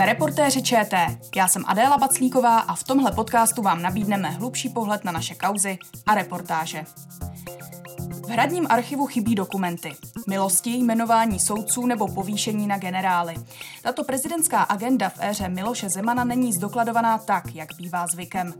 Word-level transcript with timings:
Jsme 0.00 0.06
reportéři 0.06 0.62
ČT. 0.62 1.18
Já 1.36 1.48
jsem 1.48 1.64
Adéla 1.66 1.98
Baclíková 1.98 2.58
a 2.58 2.74
v 2.74 2.84
tomhle 2.84 3.12
podcastu 3.12 3.62
vám 3.62 3.82
nabídneme 3.82 4.30
hlubší 4.30 4.68
pohled 4.68 5.04
na 5.04 5.12
naše 5.12 5.34
kauzy 5.34 5.78
a 6.06 6.14
reportáže. 6.14 6.84
V 8.10 8.28
hradním 8.28 8.66
archivu 8.70 9.06
chybí 9.06 9.34
dokumenty. 9.34 9.92
Milosti, 10.28 10.70
jmenování 10.70 11.40
soudců 11.40 11.86
nebo 11.86 12.08
povýšení 12.08 12.66
na 12.66 12.78
generály. 12.78 13.34
Tato 13.82 14.04
prezidentská 14.04 14.62
agenda 14.62 15.08
v 15.08 15.18
éře 15.20 15.48
Miloše 15.48 15.88
Zemana 15.88 16.24
není 16.24 16.52
zdokladovaná 16.52 17.18
tak, 17.18 17.54
jak 17.54 17.68
bývá 17.76 18.06
zvykem. 18.06 18.54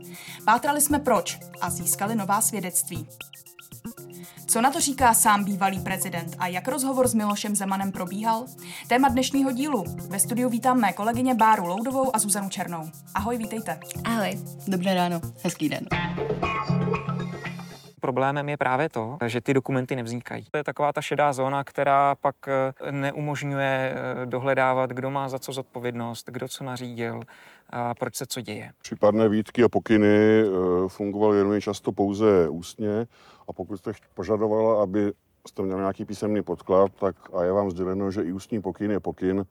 Pátrali 0.45 0.81
jsme 0.81 0.99
proč 0.99 1.39
a 1.61 1.69
získali 1.69 2.15
nová 2.15 2.41
svědectví. 2.41 3.07
Co 4.47 4.61
na 4.61 4.71
to 4.71 4.79
říká 4.79 5.13
sám 5.13 5.43
bývalý 5.43 5.79
prezident 5.79 6.35
a 6.39 6.47
jak 6.47 6.67
rozhovor 6.67 7.07
s 7.07 7.13
Milošem 7.13 7.55
Zemanem 7.55 7.91
probíhal? 7.91 8.45
Téma 8.87 9.09
dnešního 9.09 9.51
dílu. 9.51 9.83
Ve 10.09 10.19
studiu 10.19 10.49
vítám 10.49 10.79
mé 10.79 10.93
kolegyně 10.93 11.35
Báru 11.35 11.65
Loudovou 11.65 12.15
a 12.15 12.19
Zuzanu 12.19 12.49
Černou. 12.49 12.89
Ahoj, 13.13 13.37
vítejte. 13.37 13.79
Ahoj. 14.03 14.39
Dobré 14.67 14.93
ráno, 14.93 15.21
hezký 15.43 15.69
den. 15.69 15.87
Problémem 18.01 18.49
je 18.49 18.57
právě 18.57 18.89
to, 18.89 19.17
že 19.25 19.41
ty 19.41 19.53
dokumenty 19.53 19.95
nevznikají. 19.95 20.45
To 20.51 20.57
je 20.57 20.63
taková 20.63 20.93
ta 20.93 21.01
šedá 21.01 21.33
zóna, 21.33 21.63
která 21.63 22.15
pak 22.15 22.35
eh, 22.47 22.91
neumožňuje 22.91 23.95
eh, 23.95 24.25
dohledávat, 24.25 24.89
kdo 24.89 25.11
má 25.11 25.29
za 25.29 25.39
co 25.39 25.53
zodpovědnost, 25.53 26.29
kdo 26.29 26.47
co 26.47 26.63
nařídil, 26.63 27.21
a 27.69 27.93
proč 27.95 28.15
se 28.15 28.25
co 28.25 28.41
děje. 28.41 28.71
Případné 28.81 29.29
výtky 29.29 29.63
a 29.63 29.69
pokyny 29.69 30.41
eh, 30.41 30.47
fungovaly 30.87 31.37
velmi 31.37 31.61
často 31.61 31.91
pouze 31.91 32.49
ústně 32.49 33.07
a 33.47 33.53
pokud 33.53 33.77
jste 33.77 33.91
požadovala, 34.13 34.83
aby 34.83 35.13
jste 35.47 35.61
měl 35.61 35.77
nějaký 35.77 36.05
písemný 36.05 36.43
podklad, 36.43 36.91
tak 36.99 37.15
a 37.33 37.43
je 37.43 37.51
vám 37.51 37.71
sděleno, 37.71 38.11
že 38.11 38.21
i 38.21 38.31
ústní 38.31 38.61
pokyn 38.61 38.91
je 38.91 38.99
pokyn, 38.99 39.45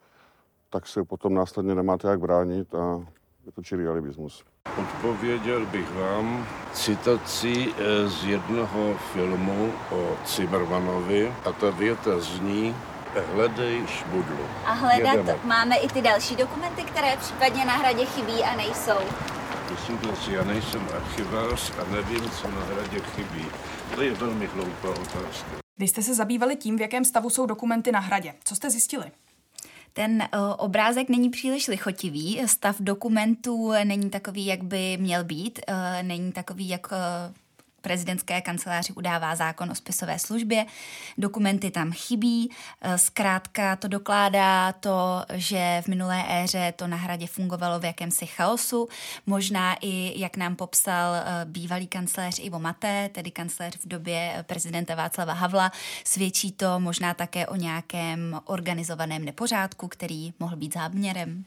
tak 0.70 0.86
se 0.86 1.04
potom 1.04 1.34
následně 1.34 1.74
nemáte 1.74 2.08
jak 2.08 2.20
bránit 2.20 2.74
a 2.74 3.06
je 3.50 3.54
to 3.54 3.62
čirý 3.62 3.86
alibismus. 3.86 4.44
Odpověděl 4.78 5.66
bych 5.66 5.94
vám 5.94 6.46
citací 6.72 7.68
eh, 7.68 8.08
z 8.08 8.24
jednoho 8.24 8.94
filmu 9.12 9.72
o 9.90 10.16
Cimrmanovi 10.24 11.32
a 11.44 11.52
ta 11.52 11.70
věta 11.70 12.20
zní 12.20 12.74
Hledej 13.34 13.86
šmudlu. 13.86 14.44
A 14.66 14.72
hledat 14.72 15.16
Jedeme. 15.16 15.38
máme 15.44 15.76
i 15.76 15.88
ty 15.88 16.02
další 16.02 16.36
dokumenty, 16.36 16.82
které 16.82 17.16
případně 17.16 17.64
na 17.64 17.72
hradě 17.72 18.04
chybí 18.04 18.42
a 18.44 18.56
nejsou. 18.56 19.00
Prosím 19.66 19.98
si, 20.14 20.32
já 20.32 20.44
nejsem 20.44 20.88
archivář 20.94 21.72
a 21.78 21.92
nevím, 21.92 22.30
co 22.30 22.48
na 22.48 22.60
hradě 22.60 23.00
chybí. 23.00 23.46
To 23.94 24.02
je 24.02 24.14
velmi 24.14 24.46
hloupá 24.46 24.90
otázka. 24.90 25.50
Vy 25.78 25.88
jste 25.88 26.02
se 26.02 26.14
zabývali 26.14 26.56
tím, 26.56 26.78
v 26.78 26.80
jakém 26.80 27.04
stavu 27.04 27.30
jsou 27.30 27.46
dokumenty 27.46 27.92
na 27.92 28.00
hradě. 28.00 28.34
Co 28.44 28.54
jste 28.54 28.70
zjistili? 28.70 29.04
Ten 29.92 30.28
uh, 30.34 30.40
obrázek 30.56 31.08
není 31.08 31.30
příliš 31.30 31.68
lichotivý, 31.68 32.42
stav 32.46 32.76
dokumentů 32.80 33.72
není 33.84 34.10
takový, 34.10 34.46
jak 34.46 34.62
by 34.62 34.96
měl 35.00 35.24
být, 35.24 35.60
uh, 35.68 35.74
není 36.02 36.32
takový, 36.32 36.68
jak 36.68 36.92
uh, 36.92 36.98
prezidentské 37.80 38.40
kanceláři 38.40 38.92
udává 38.92 39.34
zákon 39.34 39.70
o 39.70 39.74
spisové 39.74 40.18
službě, 40.18 40.66
dokumenty 41.18 41.70
tam 41.70 41.92
chybí, 41.92 42.50
eh, 42.80 42.98
zkrátka 42.98 43.76
to 43.76 43.88
dokládá 43.88 44.72
to, 44.72 45.24
že 45.34 45.82
v 45.84 45.88
minulé 45.88 46.24
éře 46.28 46.72
to 46.76 46.86
na 46.86 46.96
hradě 46.96 47.26
fungovalo 47.26 47.80
v 47.80 47.84
jakémsi 47.84 48.26
chaosu, 48.26 48.88
možná 49.26 49.76
i, 49.80 50.20
jak 50.20 50.36
nám 50.36 50.56
popsal 50.56 51.14
eh, 51.14 51.24
bývalý 51.44 51.86
kancléř 51.86 52.38
Ivo 52.38 52.58
Maté, 52.58 53.08
tedy 53.12 53.30
kancléř 53.30 53.78
v 53.78 53.88
době 53.88 54.44
prezidenta 54.46 54.94
Václava 54.94 55.32
Havla, 55.32 55.72
svědčí 56.04 56.52
to 56.52 56.80
možná 56.80 57.14
také 57.14 57.46
o 57.46 57.56
nějakém 57.56 58.40
organizovaném 58.44 59.24
nepořádku, 59.24 59.88
který 59.88 60.34
mohl 60.38 60.56
být 60.56 60.74
záměrem. 60.74 61.44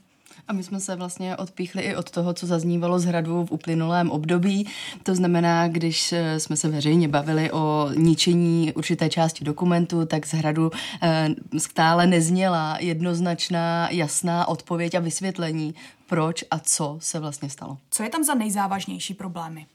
A 0.48 0.53
my 0.53 0.64
jsme 0.64 0.80
se 0.80 0.95
vlastně 0.95 1.38
odpíchli 1.38 1.81
i 1.81 1.96
od 1.96 2.12
toho, 2.12 2.34
co 2.34 2.47
zaznívalo 2.47 3.00
z 3.00 3.06
hradu 3.06 3.46
v 3.46 3.52
uplynulém 3.52 4.12
období. 4.12 4.68
To 5.03 5.16
znamená, 5.16 5.68
když 5.68 6.13
eh, 6.13 6.40
jsme 6.40 6.58
se 6.58 6.69
veřejně 6.69 7.08
bavili 7.08 7.52
o 7.52 7.90
ničení 7.96 8.74
určité 8.74 9.09
části 9.09 9.46
dokumentu, 9.46 10.06
tak 10.06 10.25
z 10.25 10.34
hradu 10.34 10.72
e, 11.02 11.30
stále 11.59 12.08
nezněla 12.08 12.78
jednoznačná, 12.80 13.90
jasná 13.91 14.47
odpověď 14.47 14.96
a 14.96 15.00
vysvětlení, 15.00 15.75
proč 16.08 16.44
a 16.52 16.59
co 16.59 16.97
se 17.02 17.19
vlastně 17.19 17.50
stalo. 17.50 17.78
Co 17.91 18.03
je 18.03 18.09
tam 18.09 18.24
za 18.24 18.34
nejzávažnější 18.34 19.13
problémy? 19.13 19.66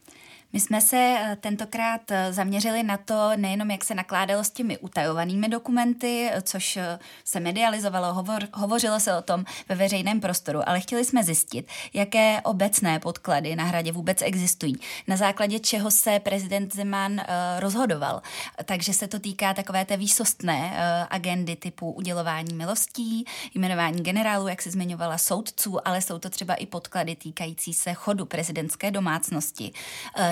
My 0.52 0.60
jsme 0.60 0.80
se 0.80 0.96
eh, 0.96 1.36
tentokrát 1.40 2.10
eh, 2.10 2.32
zaměřili 2.32 2.82
na 2.82 2.96
to, 2.96 3.30
nejenom 3.36 3.70
jak 3.70 3.84
se 3.84 3.94
nakládalo 3.94 4.44
s 4.44 4.50
těmi 4.50 4.78
utajovanými 4.78 5.48
dokumenty, 5.48 6.30
eh, 6.32 6.42
což 6.42 6.78
se 7.24 7.40
medializovalo, 7.40 8.14
hovor, 8.14 8.42
hovořilo 8.54 9.00
se 9.00 9.16
o 9.16 9.22
tom 9.22 9.44
ve 9.68 9.74
veřejném 9.74 10.20
prostoru, 10.20 10.68
ale 10.68 10.80
chtěli 10.80 11.04
jsme 11.04 11.24
zjistit, 11.24 11.68
jaké 11.94 12.40
obecné 12.40 13.00
podklady 13.00 13.56
na 13.56 13.64
hradě 13.64 13.92
vůbec 13.92 14.22
existují, 14.22 14.76
na 15.08 15.16
základě 15.16 15.58
čeho 15.58 15.90
se 15.90 16.20
prezident 16.20 16.74
Zeman 16.74 17.20
rozhodoval. 17.58 18.22
Takže 18.64 18.92
se 18.92 19.08
to 19.08 19.18
týká 19.18 19.54
takové 19.54 19.84
té 19.84 19.96
výsostné 19.96 20.76
agendy 21.10 21.56
typu 21.56 21.92
udělování 21.92 22.54
milostí, 22.54 23.24
jmenování 23.54 24.02
generálů, 24.02 24.48
jak 24.48 24.62
se 24.62 24.70
zmiňovala, 24.70 25.18
soudců, 25.18 25.88
ale 25.88 26.02
jsou 26.02 26.18
to 26.18 26.30
třeba 26.30 26.54
i 26.54 26.66
podklady 26.66 27.16
týkající 27.16 27.74
se 27.74 27.94
chodu 27.94 28.26
prezidentské 28.26 28.90
domácnosti, 28.90 29.72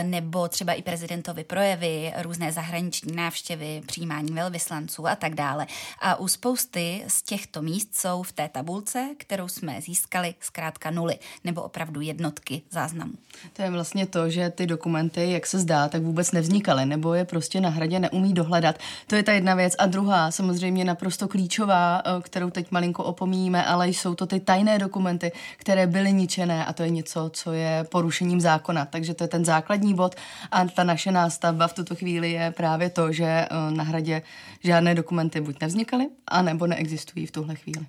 nebo 0.07 0.49
třeba 0.49 0.73
i 0.73 0.83
prezidentovi 0.83 1.45
projevy, 1.45 2.13
různé 2.23 2.53
zahraniční 2.53 3.17
návštěvy, 3.17 3.83
přijímání 3.87 4.33
velvyslanců 4.33 5.07
a 5.07 5.17
tak 5.17 5.35
dále. 5.35 5.67
A 6.01 6.17
u 6.17 6.29
spousty 6.29 7.05
z 7.09 7.23
těchto 7.23 7.63
míst 7.63 7.97
jsou 7.97 8.23
v 8.23 8.33
té 8.33 8.49
tabulce, 8.49 9.09
kterou 9.17 9.49
jsme 9.49 9.81
získali, 9.81 10.35
zkrátka 10.41 10.91
nuly, 10.91 11.19
nebo 11.45 11.63
opravdu 11.63 12.01
jednotky 12.01 12.63
záznamů. 12.71 13.13
To 13.53 13.63
je 13.63 13.71
vlastně 13.71 14.07
to, 14.07 14.31
že 14.31 14.51
ty 14.51 14.67
dokumenty, 14.67 15.31
jak 15.31 15.47
se 15.47 15.59
zdá, 15.59 15.89
tak 15.89 16.03
vůbec 16.03 16.33
nevznikaly, 16.33 16.87
nebo 16.87 17.15
je 17.15 17.25
prostě 17.25 17.61
na 17.61 17.69
hradě 17.69 17.99
neumí 17.99 18.35
dohledat. 18.35 18.79
To 19.07 19.17
je 19.17 19.23
ta 19.23 19.33
jedna 19.33 19.55
věc. 19.55 19.75
A 19.79 19.87
druhá, 19.87 20.31
samozřejmě 20.31 20.85
naprosto 20.85 21.29
klíčová, 21.29 22.03
eh, 22.05 22.23
kterou 22.23 22.51
teď 22.51 22.71
malinko 22.71 23.05
opomíjíme, 23.05 23.65
ale 23.65 23.89
jsou 23.89 24.15
to 24.15 24.27
ty 24.27 24.41
tajné 24.41 24.79
dokumenty, 24.79 25.33
které 25.57 25.87
byly 25.87 26.13
ničené 26.13 26.65
a 26.65 26.73
to 26.73 26.83
je 26.83 26.91
něco, 26.91 27.31
co 27.33 27.53
je 27.53 27.85
porušením 27.91 28.41
zákona. 28.41 28.85
Takže 28.85 29.15
to 29.15 29.25
je 29.25 29.29
ten 29.29 29.45
základní 29.45 29.95
bod 29.97 30.15
a 30.51 30.65
ta 30.65 30.85
naše 30.85 31.13
nástavba 31.13 31.69
v 31.69 31.75
tuto 31.75 31.95
chvíli 31.95 32.33
je 32.33 32.51
právě 32.51 32.91
to, 32.91 33.13
že 33.13 33.25
eh, 33.25 33.49
na 33.71 33.85
hradě 33.85 34.23
žádné 34.65 34.95
dokumenty 34.95 35.41
buď 35.41 35.61
nevznikaly, 35.61 36.09
anebo 36.29 36.67
neexistují 36.67 37.27
v 37.27 37.31
tuhle 37.31 37.55
chvíli. 37.55 37.87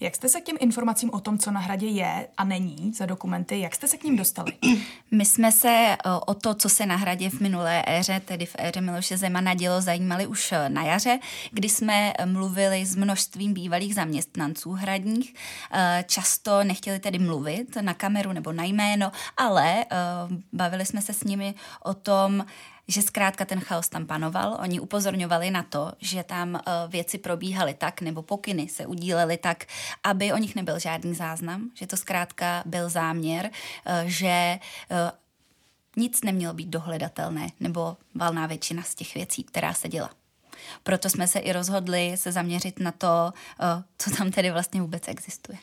Jak 0.00 0.16
jste 0.16 0.28
se 0.28 0.40
k 0.40 0.44
těm 0.44 0.56
informacím 0.60 1.10
o 1.12 1.20
tom, 1.20 1.38
co 1.38 1.50
na 1.50 1.60
hradě 1.60 1.86
je 1.86 2.28
a 2.36 2.44
není 2.44 2.92
za 2.96 3.06
dokumenty, 3.06 3.60
jak 3.60 3.74
jste 3.74 3.88
se 3.88 3.96
k 3.96 4.04
ním 4.04 4.16
dostali? 4.16 4.52
My 5.10 5.24
jsme 5.24 5.52
se 5.52 5.68
eh, 5.68 5.96
o 6.26 6.34
to, 6.34 6.54
co 6.54 6.68
se 6.68 6.86
na 6.86 6.96
hradě 6.96 7.30
v 7.30 7.40
minulé 7.40 7.84
éře, 7.86 8.20
tedy 8.24 8.46
v 8.46 8.56
éře 8.58 8.80
Miloše 8.80 9.16
Zemana 9.16 9.54
dělo, 9.54 9.80
zajímali 9.80 10.26
už 10.26 10.52
eh, 10.52 10.68
na 10.68 10.82
jaře, 10.82 11.18
kdy 11.50 11.68
jsme 11.68 12.12
mluvili 12.24 12.86
s 12.86 12.96
množstvím 12.96 13.54
bývalých 13.54 13.94
zaměstnanců 13.94 14.72
hradních. 14.72 15.34
Často 16.06 16.64
nechtěli 16.64 16.98
tedy 16.98 17.18
mluvit 17.18 17.76
na 17.80 17.94
kameru 17.94 18.32
nebo 18.32 18.52
na 18.52 18.64
jméno, 18.64 19.12
ale 19.36 19.84
bavili 20.52 20.86
jsme 20.86 21.02
se 21.02 21.12
s 21.12 21.24
nimi 21.24 21.54
o 21.82 21.94
tom, 21.94 22.44
že 22.88 23.02
zkrátka 23.02 23.44
ten 23.44 23.60
chaos 23.60 23.88
tam 23.88 24.06
panoval. 24.06 24.58
Oni 24.60 24.80
upozorňovali 24.80 25.50
na 25.50 25.62
to, 25.62 25.92
že 26.00 26.22
tam 26.22 26.54
uh, 26.54 26.60
věci 26.88 27.18
probíhaly 27.18 27.74
tak, 27.74 28.00
nebo 28.00 28.22
pokyny 28.22 28.68
se 28.68 28.86
udílely 28.86 29.36
tak, 29.36 29.64
aby 30.04 30.32
o 30.32 30.36
nich 30.36 30.54
nebyl 30.54 30.78
žádný 30.78 31.14
záznam, 31.14 31.70
že 31.74 31.86
to 31.86 31.96
zkrátka 31.96 32.62
byl 32.66 32.88
záměr, 32.88 33.50
uh, 33.50 33.92
že 34.04 34.58
uh, 34.90 34.96
nic 35.96 36.22
nemělo 36.22 36.54
být 36.54 36.68
dohledatelné, 36.68 37.48
nebo 37.60 37.96
valná 38.14 38.46
většina 38.46 38.82
z 38.82 38.94
těch 38.94 39.14
věcí, 39.14 39.44
která 39.44 39.74
se 39.74 39.88
děla. 39.88 40.10
Proto 40.82 41.10
jsme 41.10 41.28
se 41.28 41.38
i 41.38 41.52
rozhodli 41.52 42.12
se 42.16 42.32
zaměřit 42.32 42.80
na 42.80 42.92
to, 42.92 43.32
co 43.98 44.10
tam 44.10 44.30
tedy 44.30 44.50
vlastně 44.50 44.80
vůbec 44.80 45.08
existuje. 45.08 45.58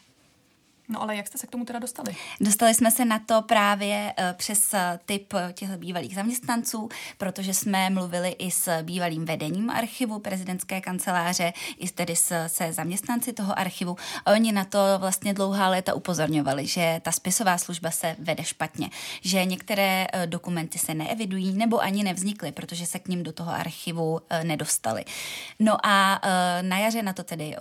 No 0.92 1.02
ale 1.02 1.16
jak 1.16 1.28
jste 1.28 1.38
se 1.38 1.48
k 1.48 1.50
tomu 1.50 1.66
teda 1.66 1.80
dostali? 1.80 2.16
Dostali 2.42 2.74
jsme 2.74 2.92
se 2.92 3.06
na 3.06 3.20
to 3.20 3.42
právě 3.42 4.14
uh, 4.20 4.26
přes 4.38 4.74
uh, 4.74 4.80
typ 5.06 5.34
těch 5.54 5.70
bývalých 5.70 6.16
zaměstnanců, 6.16 6.90
protože 7.18 7.54
jsme 7.54 7.90
mluvili 7.90 8.30
i 8.30 8.52
s 8.52 8.82
bývalým 8.84 9.26
vedením 9.26 9.70
archivu 9.70 10.20
prezidentské 10.20 10.82
kanceláře, 10.82 11.54
i 11.78 11.90
tedy 11.90 12.16
s, 12.16 12.48
se 12.48 12.74
zaměstnanci 12.74 13.34
toho 13.34 13.60
archivu. 13.60 13.96
A 14.26 14.32
oni 14.32 14.52
na 14.52 14.66
to 14.66 14.80
vlastně 14.98 15.34
dlouhá 15.34 15.70
léta 15.70 15.94
upozorňovali, 15.94 16.68
že 16.68 17.02
ta 17.04 17.12
spisová 17.12 17.58
služba 17.58 17.92
se 17.92 18.16
vede 18.20 18.44
špatně, 18.44 18.90
že 19.22 19.46
některé 19.46 20.08
dokumenty 20.26 20.78
se 20.80 20.94
neevidují 20.94 21.54
nebo 21.54 21.82
ani 21.82 22.04
nevznikly, 22.04 22.52
protože 22.52 22.86
se 22.86 23.00
k 23.00 23.08
ním 23.08 23.24
do 23.24 23.32
toho 23.32 23.52
archivu 23.52 24.20
nedostali. 24.44 25.06
No 25.60 25.86
a 25.86 26.22
na 26.62 26.78
jaře 26.78 27.04
na 27.04 27.14
to 27.14 27.24
tedy 27.24 27.56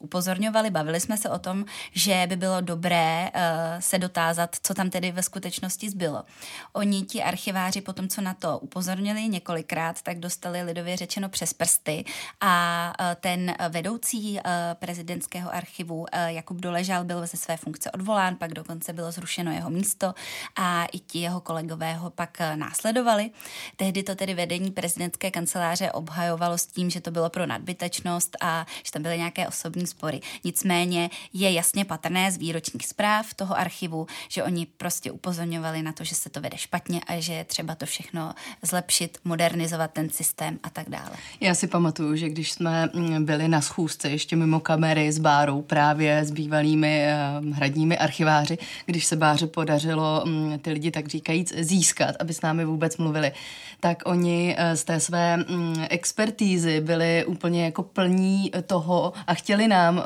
upozorňovali, 0.00 0.70
bavili 0.70 1.00
jsme 1.00 1.16
se 1.16 1.30
o 1.30 1.38
tom, 1.38 1.64
že 1.92 2.24
by 2.28 2.36
bylo 2.36 2.60
dobré 2.64 3.30
uh, 3.34 3.40
se 3.80 3.98
dotázat, 3.98 4.56
co 4.62 4.74
tam 4.74 4.90
tedy 4.90 5.12
ve 5.12 5.22
skutečnosti 5.22 5.90
zbylo. 5.90 6.24
Oni, 6.72 7.02
ti 7.02 7.22
archiváři, 7.22 7.80
po 7.80 7.92
tom, 7.92 8.08
co 8.08 8.20
na 8.20 8.34
to 8.34 8.58
upozornili 8.58 9.28
několikrát, 9.28 10.02
tak 10.02 10.18
dostali 10.18 10.62
lidově 10.62 10.96
řečeno 10.96 11.28
přes 11.28 11.52
prsty 11.52 12.04
a 12.40 12.92
uh, 13.00 13.06
ten 13.20 13.54
vedoucí 13.68 14.32
uh, 14.32 14.40
prezidentského 14.74 15.54
archivu 15.54 16.06
Jakub 16.26 16.56
Doležal 16.56 17.04
byl 17.04 17.26
ze 17.26 17.36
své 17.36 17.56
funkce 17.56 17.90
odvolán, 17.90 18.36
pak 18.36 18.52
dokonce 18.52 18.92
bylo 18.92 19.12
zrušeno 19.12 19.52
jeho 19.52 19.70
místo 19.70 20.14
a 20.56 20.84
i 20.92 20.98
ti 20.98 21.18
jeho 21.18 21.40
kolegové 21.40 21.94
ho 21.94 22.10
pak 22.10 22.38
následovali. 22.54 23.30
Tehdy 23.76 24.02
to 24.02 24.14
tedy 24.14 24.34
vedení 24.34 24.70
prezidentské 24.70 25.30
kanceláře 25.30 25.92
obhajovalo 25.92 26.58
s 26.58 26.66
tím, 26.66 26.90
že 26.90 27.00
to 27.00 27.10
bylo 27.10 27.30
pro 27.30 27.46
nadbytečnost 27.46 28.36
a 28.40 28.66
že 28.84 28.92
tam 28.92 29.02
byly 29.02 29.18
nějaké 29.18 29.48
osobní 29.48 29.86
spory. 29.86 30.20
Nicméně 30.44 31.10
je 31.32 31.52
jasně 31.52 31.84
patrné 31.84 32.32
z 32.32 32.36
výročních 32.54 32.86
zpráv 32.86 33.34
toho 33.34 33.58
archivu, 33.58 34.06
že 34.28 34.42
oni 34.42 34.66
prostě 34.66 35.10
upozorňovali 35.10 35.82
na 35.82 35.92
to, 35.92 36.04
že 36.04 36.14
se 36.14 36.30
to 36.30 36.40
vede 36.40 36.58
špatně 36.58 37.00
a 37.06 37.20
že 37.20 37.32
je 37.32 37.44
třeba 37.44 37.74
to 37.74 37.86
všechno 37.86 38.34
zlepšit, 38.62 39.18
modernizovat 39.24 39.90
ten 39.90 40.10
systém 40.10 40.58
a 40.62 40.70
tak 40.70 40.88
dále. 40.88 41.10
Já 41.40 41.54
si 41.54 41.66
pamatuju, 41.66 42.16
že 42.16 42.28
když 42.28 42.52
jsme 42.52 42.88
mm, 42.92 43.24
byli 43.24 43.48
na 43.48 43.60
schůzce 43.60 44.10
ještě 44.10 44.36
mimo 44.36 44.60
kamery 44.60 45.12
s 45.12 45.18
Bárou, 45.18 45.62
právě 45.62 46.24
s 46.24 46.30
bývalými 46.30 47.06
uh, 47.40 47.54
hradními 47.54 47.98
archiváři, 47.98 48.58
když 48.86 49.04
se 49.04 49.16
Báře 49.16 49.46
podařilo 49.46 50.22
um, 50.24 50.58
ty 50.58 50.72
lidi 50.72 50.90
tak 50.90 51.08
říkajíc 51.08 51.52
získat, 51.58 52.16
aby 52.20 52.34
s 52.34 52.40
námi 52.40 52.64
vůbec 52.64 52.96
mluvili, 52.96 53.32
tak 53.80 54.02
oni 54.06 54.56
uh, 54.58 54.74
z 54.74 54.84
té 54.84 55.00
své 55.00 55.44
um, 55.48 55.86
expertízy 55.90 56.80
byli 56.80 57.24
úplně 57.24 57.64
jako 57.64 57.82
plní 57.82 58.52
toho 58.66 59.12
a 59.26 59.34
chtěli 59.34 59.68
nám 59.68 59.96
uh, 59.96 60.02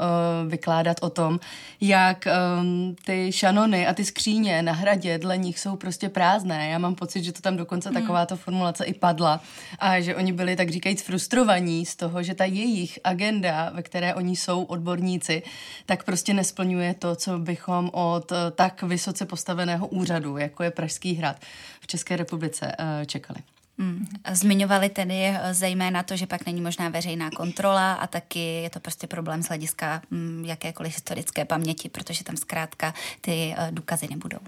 vykládat 0.50 0.97
o 1.00 1.11
tom, 1.11 1.41
jak 1.81 2.27
um, 2.60 2.96
ty 3.04 3.32
šanony 3.32 3.86
a 3.86 3.94
ty 3.94 4.04
skříně 4.04 4.62
na 4.62 4.72
hradě 4.72 5.19
dle 5.19 5.38
nich 5.38 5.58
jsou 5.58 5.76
prostě 5.76 6.08
prázdné. 6.08 6.69
Já 6.69 6.78
mám 6.78 6.94
pocit, 6.94 7.25
že 7.25 7.32
to 7.32 7.40
tam 7.40 7.56
dokonce 7.56 7.88
hmm. 7.88 8.00
takováto 8.00 8.36
formulace 8.36 8.84
i 8.84 8.94
padla 8.94 9.40
a 9.78 10.00
že 10.00 10.16
oni 10.16 10.32
byli 10.32 10.56
tak 10.56 10.70
říkajíc 10.70 11.02
frustrovaní 11.02 11.86
z 11.86 11.96
toho, 11.96 12.22
že 12.22 12.34
ta 12.34 12.44
jejich 12.44 12.98
agenda, 13.04 13.70
ve 13.75 13.82
které 13.82 14.14
oni 14.14 14.36
jsou 14.36 14.62
odborníci, 14.62 15.42
tak 15.86 16.04
prostě 16.04 16.34
nesplňuje 16.34 16.94
to, 16.94 17.16
co 17.16 17.38
bychom 17.38 17.90
od 17.92 18.32
uh, 18.32 18.38
tak 18.54 18.82
vysoce 18.82 19.26
postaveného 19.26 19.86
úřadu, 19.86 20.36
jako 20.36 20.62
je 20.62 20.70
Pražský 20.70 21.14
hrad 21.14 21.36
v 21.80 21.86
České 21.86 22.16
republice, 22.16 22.72
uh, 22.78 23.04
čekali. 23.06 23.40
Hmm. 23.78 24.06
Zmiňovali 24.32 24.88
tedy 24.88 25.14
eh, 25.14 25.54
zejména 25.54 26.02
to, 26.02 26.16
že 26.16 26.26
pak 26.26 26.46
není 26.46 26.60
možná 26.60 26.88
veřejná 26.88 27.30
kontrola 27.30 27.92
a 27.92 28.06
taky 28.06 28.62
je 28.62 28.70
to 28.70 28.80
prostě 28.80 29.06
problém 29.06 29.42
z 29.42 29.48
hlediska 29.48 30.02
mm, 30.10 30.44
jakékoliv 30.44 30.94
historické 30.94 31.44
paměti, 31.44 31.88
protože 31.88 32.25
tam 32.25 32.36
zkrátka 32.36 32.94
ty 33.20 33.54
eh, 33.58 33.69
důkazy 33.70 34.08
nebudou. 34.10 34.38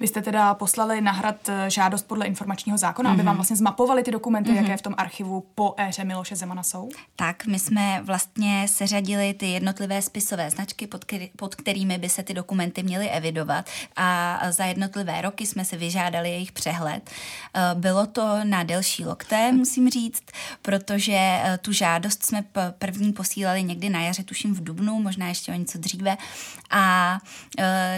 Vy 0.00 0.06
jste 0.06 0.22
teda 0.22 0.54
poslali 0.54 1.00
na 1.00 1.12
hrad 1.12 1.48
eh, 1.48 1.70
žádost 1.70 2.02
podle 2.02 2.26
informačního 2.26 2.78
zákona, 2.78 3.10
mm-hmm. 3.10 3.14
aby 3.14 3.22
vám 3.22 3.32
mhm. 3.32 3.36
vlastně 3.36 3.56
zmapovali 3.56 4.02
ty 4.02 4.10
dokumenty, 4.10 4.50
mm-hmm. 4.50 4.62
jaké 4.62 4.76
v 4.76 4.82
tom 4.82 4.94
archivu 4.96 5.44
po 5.54 5.74
éře 5.76 6.04
Miloše 6.04 6.36
Zemana 6.36 6.62
jsou? 6.62 6.88
Tak, 7.16 7.46
my 7.46 7.58
jsme 7.58 8.00
vlastně 8.04 8.68
seřadili 8.68 9.34
ty 9.34 9.46
jednotlivé 9.46 10.02
spisové 10.02 10.50
značky, 10.50 10.86
pod, 10.86 11.04
který, 11.04 11.30
pod 11.36 11.54
kterými 11.54 11.98
by 11.98 12.08
se 12.08 12.22
ty 12.22 12.34
dokumenty 12.34 12.82
měly 12.82 13.10
evidovat 13.10 13.70
a 13.96 14.38
za 14.50 14.64
jednotlivé 14.64 15.22
roky 15.22 15.46
jsme 15.46 15.64
se 15.64 15.76
vyžádali 15.76 16.30
jejich 16.30 16.52
přehled. 16.52 17.10
Eh, 17.54 17.60
bylo 17.74 18.06
to 18.06 18.38
na 18.44 18.62
delší 18.62 19.04
lokté, 19.04 19.52
musím 19.52 19.90
říct, 19.90 20.22
protože 20.62 21.16
eh, 21.16 21.58
tu 21.62 21.72
žádost 21.72 22.24
jsme 22.24 22.44
první 22.78 23.12
posílali 23.12 23.62
někdy 23.62 23.88
na 23.88 24.00
jaře, 24.00 24.22
tuším 24.22 24.54
v 24.54 24.64
Dubnu, 24.64 25.02
možná 25.02 25.28
ještě 25.28 25.52
o 25.52 25.54
něco 25.54 25.78
dříve 25.78 26.16
a 26.70 27.18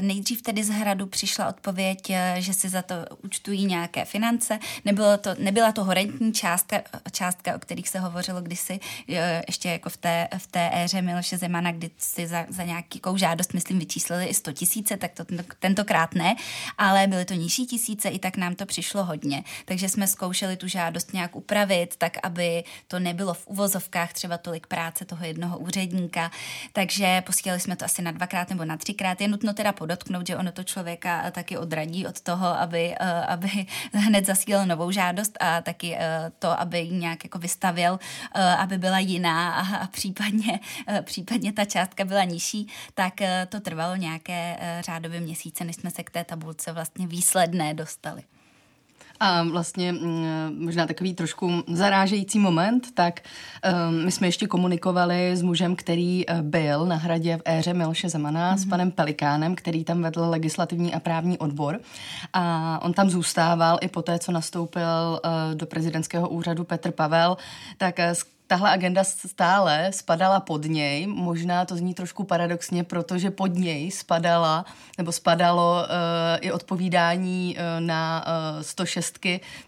nejdřív 0.01 0.43
tedy 0.43 0.65
z 0.65 0.69
hradu 0.69 1.07
přišla 1.07 1.49
odpověď, 1.59 2.11
eh, 2.11 2.37
že 2.39 2.55
si 2.55 2.69
za 2.69 2.83
to 2.83 2.95
účtují 3.23 3.67
nějaké 3.67 4.05
finance. 4.05 4.59
Nebylo 4.85 5.19
to, 5.19 5.31
nebyla 5.39 5.73
to 5.73 5.85
horentní 5.85 6.33
částka, 6.33 6.83
částka, 7.13 7.57
o 7.57 7.59
kterých 7.59 7.89
se 7.89 7.99
hovořilo 7.99 8.41
kdysi 8.41 8.81
eh, 9.09 9.43
ještě 9.47 9.69
jako 9.69 9.91
v 9.91 9.97
té, 9.97 10.29
v 10.39 10.47
té 10.47 10.71
éře 10.73 11.03
Miloše 11.03 11.39
Zemana, 11.39 11.73
kdy 11.73 11.91
si 11.99 12.27
za, 12.27 12.47
za 12.49 12.65
nějakou 12.65 13.17
žádost, 13.17 13.55
myslím, 13.55 13.79
vyčíslili 13.79 14.27
i 14.27 14.35
100 14.35 14.53
tisíce, 14.53 14.97
tak 14.97 15.13
to 15.13 15.25
tentokrát 15.59 16.15
ne, 16.15 16.37
ale 16.79 17.07
byly 17.07 17.25
to 17.25 17.35
nižší 17.35 17.67
tisíce, 17.67 18.09
i 18.09 18.19
tak 18.19 18.37
nám 18.37 18.55
to 18.55 18.67
přišlo 18.67 19.05
hodně. 19.05 19.45
Takže 19.65 19.89
jsme 19.89 20.07
zkoušeli 20.07 20.57
tu 20.57 20.69
žádost 20.69 21.13
nějak 21.13 21.37
upravit, 21.37 21.97
tak 21.97 22.17
aby 22.23 22.65
to 22.89 22.99
nebylo 22.99 23.35
v 23.35 23.47
uvozovkách 23.47 24.13
třeba 24.13 24.39
tolik 24.39 24.67
práce 24.67 25.05
toho 25.05 25.25
jednoho 25.25 25.59
úředníka. 25.59 26.31
Takže 26.73 27.23
posílali 27.27 27.61
jsme 27.61 27.77
to 27.77 27.85
asi 27.85 28.03
na 28.03 28.11
dvakrát 28.11 28.51
nebo 28.51 28.65
na 28.65 28.77
třikrát. 28.77 29.21
Je 29.21 29.29
nutno 29.29 29.55
teda 29.55 29.73
podotknout, 29.73 30.27
že 30.27 30.37
ono 30.37 30.53
to 30.53 30.65
člověka 30.65 31.31
tak 31.31 31.48
taky 31.49 31.59
odradí 31.59 32.07
od 32.07 32.21
toho, 32.21 32.47
aby, 32.47 32.95
uh, 33.01 33.33
aby 33.33 33.49
hned 33.93 34.27
zasílal 34.27 34.67
novou 34.67 34.91
žádost 34.91 35.37
a 35.41 35.63
taky 35.63 35.93
uh, 35.93 35.99
to, 36.39 36.61
aby 36.61 36.79
ji 36.79 36.95
nějak 36.95 37.25
jako 37.25 37.39
vystavil, 37.39 37.93
uh, 37.93 38.43
aby 38.43 38.79
byla 38.79 38.99
jiná 38.99 39.55
a, 39.55 39.87
případně, 39.87 40.61
případně 41.03 41.53
ta 41.53 41.65
částka 41.65 42.05
byla 42.05 42.25
nižší, 42.25 42.69
tak 42.95 43.15
to 43.49 43.61
trvalo 43.61 43.97
nějaké 43.97 44.57
řádově 44.81 45.21
měsíce, 45.21 45.65
než 45.65 45.77
jsme 45.77 45.91
se 45.91 46.03
k 46.03 46.11
té 46.11 46.25
tabulce 46.25 46.73
vlastně 46.73 47.07
výsledné 47.07 47.75
dostali. 47.75 48.23
A 49.21 49.43
vlastně 49.43 49.93
mm, 49.93 50.57
možná 50.59 50.87
takový 50.87 51.15
trošku 51.15 51.65
zarážející 51.73 52.39
moment, 52.39 52.87
tak 52.95 53.21
um, 53.89 54.05
my 54.05 54.13
jsme 54.13 54.27
ještě 54.27 54.47
komunikovali 54.47 55.37
s 55.37 55.43
mužem, 55.43 55.77
který 55.77 56.31
eh, 56.31 56.43
byl 56.43 56.87
na 56.87 56.97
hradě 56.97 57.37
v 57.37 57.43
éře 57.45 57.75
Miloše 57.75 58.09
Zemana, 58.09 58.55
mm-hmm. 58.55 58.59
s 58.59 58.65
mhm. 58.65 58.71
panem 58.71 58.91
Pelikánem, 58.91 59.55
který 59.55 59.85
tam 59.85 60.03
vedl 60.03 60.25
legislativní 60.29 60.95
a 60.95 61.01
právní 61.01 61.39
odbor. 61.39 61.81
A 62.33 62.79
on 62.83 62.93
tam 62.93 63.11
zůstával 63.11 63.79
i 63.81 63.89
poté, 63.89 64.19
co 64.19 64.33
nastoupil 64.33 65.21
uh, 65.25 65.55
do 65.55 65.67
prezidentského 65.67 66.29
úřadu 66.29 66.65
Petr 66.65 66.91
Pavel, 66.91 67.37
tak 67.79 67.99
uh, 67.99 68.38
tahle 68.49 68.71
agenda 68.71 69.05
stále 69.05 69.91
spadala 69.93 70.41
pod 70.41 70.65
něj. 70.65 71.07
Možná 71.07 71.65
to 71.65 71.77
zní 71.77 71.95
trošku 71.95 72.25
paradoxně, 72.25 72.85
protože 72.85 73.31
pod 73.31 73.55
něj 73.55 73.91
spadala, 73.91 74.65
nebo 74.99 75.13
spadalo 75.13 75.83
uh, 75.83 76.39
i 76.41 76.53
odpovídání 76.53 77.57
uh, 77.57 77.87
na 77.87 78.25
uh, 78.57 78.63
106 78.63 79.19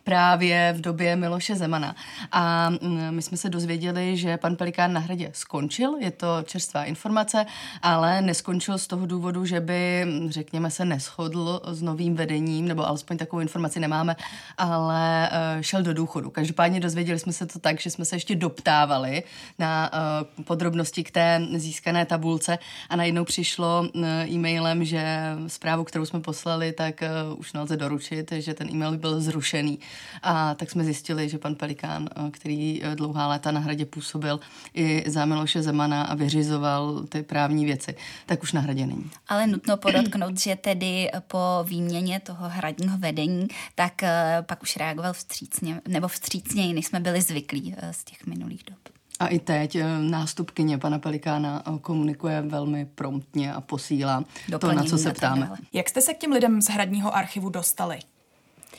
právě 0.04 0.74
v 0.76 0.80
době 0.80 1.16
Miloše 1.16 1.56
Zemana. 1.56 1.96
A 2.32 2.70
um, 2.80 2.98
my 3.10 3.22
jsme 3.22 3.36
se 3.36 3.48
dozvěděli, 3.48 4.16
že 4.16 4.36
pan 4.36 4.56
Pelikán 4.56 4.92
na 4.92 5.00
hradě 5.00 5.30
skončil, 5.34 5.96
je 6.00 6.10
to 6.10 6.42
čerstvá 6.44 6.84
informace, 6.84 7.46
ale 7.82 8.22
neskončil 8.22 8.78
z 8.78 8.86
toho 8.86 9.06
důvodu, 9.06 9.44
že 9.44 9.60
by, 9.60 10.06
řekněme, 10.28 10.70
se 10.70 10.84
neschodl 10.84 11.62
s 11.64 11.82
novým 11.82 12.14
vedením, 12.14 12.68
nebo 12.68 12.88
alespoň 12.88 13.16
takovou 13.16 13.40
informaci 13.40 13.80
nemáme, 13.80 14.16
ale 14.58 15.30
uh, 15.32 15.62
šel 15.62 15.82
do 15.82 15.94
důchodu. 15.94 16.30
Každopádně 16.30 16.80
dozvěděli 16.80 17.18
jsme 17.18 17.32
se 17.32 17.46
to 17.46 17.58
tak, 17.58 17.80
že 17.80 17.90
jsme 17.90 18.04
se 18.04 18.16
ještě 18.16 18.34
doptali 18.34 18.69
ptávali 18.70 19.22
na 19.58 19.90
uh, 20.38 20.44
podrobnosti 20.44 21.04
k 21.04 21.10
té 21.10 21.42
získané 21.54 22.06
tabulce 22.06 22.58
a 22.88 22.96
najednou 22.96 23.24
přišlo 23.24 23.88
uh, 23.94 24.04
e-mailem, 24.06 24.84
že 24.84 25.02
zprávu, 25.46 25.84
kterou 25.84 26.04
jsme 26.06 26.20
poslali, 26.20 26.72
tak 26.72 27.02
uh, 27.02 27.38
už 27.40 27.52
nelze 27.52 27.76
doručit, 27.76 28.32
že 28.32 28.54
ten 28.54 28.70
e-mail 28.70 28.98
byl 28.98 29.20
zrušený. 29.20 29.78
A 30.22 30.54
tak 30.54 30.70
jsme 30.70 30.84
zjistili, 30.84 31.28
že 31.28 31.38
pan 31.38 31.54
Pelikán, 31.54 32.08
uh, 32.18 32.30
který 32.30 32.82
uh, 32.82 32.94
dlouhá 32.94 33.28
léta 33.28 33.50
na 33.50 33.60
hradě 33.60 33.86
působil 33.86 34.40
i 34.74 35.04
za 35.06 35.24
Miloše 35.24 35.62
Zemana 35.62 36.02
a 36.02 36.14
vyřizoval 36.14 37.02
ty 37.08 37.22
právní 37.22 37.64
věci, 37.64 37.94
tak 38.26 38.42
už 38.42 38.52
na 38.52 38.60
hradě 38.60 38.86
není. 38.86 39.10
Ale 39.28 39.46
nutno 39.46 39.76
podotknout, 39.76 40.38
že 40.38 40.56
tedy 40.56 41.10
po 41.26 41.38
výměně 41.64 42.20
toho 42.20 42.48
hradního 42.48 42.98
vedení, 42.98 43.48
tak 43.74 43.92
uh, 44.02 44.08
pak 44.46 44.62
už 44.62 44.76
reagoval 44.76 45.12
vstřícně, 45.12 45.80
nebo 45.88 46.08
vstřícněji, 46.08 46.72
než 46.72 46.86
jsme 46.86 47.00
byli 47.00 47.22
zvyklí 47.22 47.74
uh, 47.82 47.90
z 47.90 48.04
těch 48.04 48.26
minulých 48.26 48.59
minulých 48.60 48.64
dob. 48.64 48.94
A 49.18 49.26
i 49.26 49.38
teď 49.38 49.76
eh, 49.76 49.84
nástupkyně 49.98 50.78
pana 50.78 50.98
Pelikána 50.98 51.62
eh, 51.66 51.78
komunikuje 51.78 52.42
velmi 52.42 52.86
promptně 52.86 53.54
a 53.54 53.60
posílá 53.60 54.24
Doplnění 54.48 54.78
to, 54.78 54.84
na 54.84 54.90
co 54.90 54.98
se 54.98 55.12
ptáme. 55.12 55.50
Jak 55.72 55.88
jste 55.88 56.00
se 56.00 56.14
k 56.14 56.18
těm 56.18 56.32
lidem 56.32 56.62
z 56.62 56.68
hradního 56.68 57.16
archivu 57.16 57.48
dostali? 57.48 57.98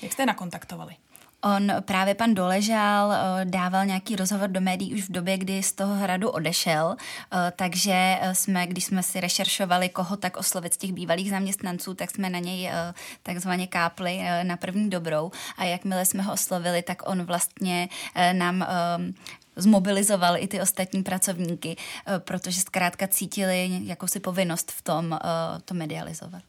Jak 0.01 0.13
jste 0.13 0.21
je 0.21 0.27
nakontaktovali? 0.27 0.95
On 1.43 1.71
právě 1.81 2.15
pan 2.15 2.33
Doležal 2.33 3.13
eh, 3.13 3.45
dával 3.45 3.85
nějaký 3.85 4.15
rozhovor 4.15 4.49
do 4.49 4.61
médií 4.61 4.93
už 4.93 5.01
v 5.01 5.11
době, 5.11 5.37
kdy 5.37 5.63
z 5.63 5.73
toho 5.73 5.95
hradu 5.95 6.29
odešel, 6.29 6.95
takže 7.55 8.19
jsme, 8.33 8.67
když 8.67 8.85
jsme 8.85 9.03
si 9.03 9.19
rešeršovali, 9.19 9.89
koho 9.89 10.17
tak 10.17 10.37
oslovit 10.37 10.73
z 10.73 10.77
těch 10.77 10.93
bývalých 10.93 11.29
zaměstnanců, 11.29 11.93
tak 11.93 12.11
jsme 12.11 12.29
na 12.29 12.39
něj 12.39 12.71
takzvaně 13.23 13.67
kápli 13.67 14.21
na 14.43 14.57
první 14.57 14.89
dobrou 14.89 15.31
a 15.57 15.63
jakmile 15.63 16.05
jsme 16.05 16.23
ho 16.23 16.33
oslovili, 16.33 16.81
tak 16.81 17.09
on 17.09 17.23
vlastně 17.23 17.89
nám 18.33 18.65
zmobilizoval 19.55 20.37
i 20.37 20.47
ty 20.47 20.61
ostatní 20.61 21.03
pracovníky, 21.03 21.75
eh, 22.07 22.19
protože 22.19 22.61
zkrátka 22.61 23.07
cítili 23.07 23.79
jakousi 23.83 24.19
povinnost 24.19 24.71
v 24.71 24.81
tom 24.81 25.13
eh, 25.13 25.27
to 25.65 25.73
medializovat. 25.73 26.43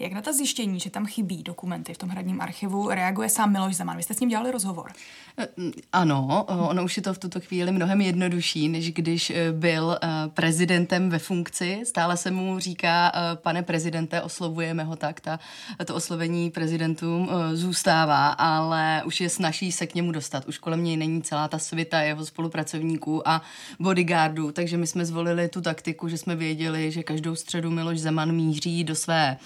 Jak 0.00 0.12
na 0.12 0.22
ta 0.22 0.32
zjištění, 0.32 0.80
že 0.80 0.90
tam 0.90 1.06
chybí 1.06 1.42
dokumenty 1.42 1.94
v 1.94 1.98
tom 1.98 2.08
hradním 2.08 2.40
archivu, 2.40 2.90
reaguje 2.90 3.28
sám 3.28 3.52
Miloš 3.52 3.76
Zeman? 3.76 3.96
Vy 3.96 4.02
jste 4.02 4.14
s 4.14 4.20
ním 4.20 4.28
dělali 4.28 4.50
rozhovor. 4.50 4.92
Eh, 5.38 5.48
ano, 5.92 6.44
ono 6.48 6.84
už 6.84 6.96
je 6.96 7.02
to 7.02 7.14
v 7.14 7.18
tuto 7.18 7.40
chvíli 7.40 7.72
mnohem 7.72 8.00
jednodušší, 8.00 8.68
než 8.68 8.92
když 8.92 9.30
eh, 9.30 9.52
byl 9.52 9.98
eh, 10.02 10.08
prezidentem 10.28 11.10
ve 11.10 11.18
funkci. 11.18 11.80
Stále 11.84 12.16
se 12.16 12.30
mu 12.30 12.58
říká, 12.58 13.12
pane 13.34 13.62
prezidente, 13.62 14.22
oslovujeme 14.22 14.84
ho 14.84 14.96
tak, 14.96 15.20
ta, 15.20 15.40
to 15.84 15.94
oslovení 15.94 16.50
prezidentům 16.50 17.30
zůstává, 17.54 18.28
ale 18.28 19.02
už 19.06 19.20
je 19.20 19.28
snaží 19.28 19.72
se 19.72 19.86
k 19.86 19.94
němu 19.94 20.12
dostat. 20.12 20.48
Už 20.48 20.58
kolem 20.58 20.84
něj 20.84 20.96
není 20.96 21.22
celá 21.22 21.48
ta 21.48 21.58
svita 21.58 22.00
jeho 22.00 22.26
spolupracovníků 22.26 23.28
a 23.28 23.42
bodyguardů, 23.80 24.52
takže 24.52 24.76
my 24.76 24.86
jsme 24.86 25.04
zvolili 25.04 25.48
tu 25.48 25.60
taktiku, 25.60 26.08
že 26.08 26.18
jsme 26.18 26.36
věděli, 26.36 26.90
že 26.90 27.02
každou 27.02 27.34
středu 27.34 27.70
Miloš 27.70 28.00
Zeman 28.00 28.32
míří 28.32 28.84
do 28.84 28.94
své 28.94 29.36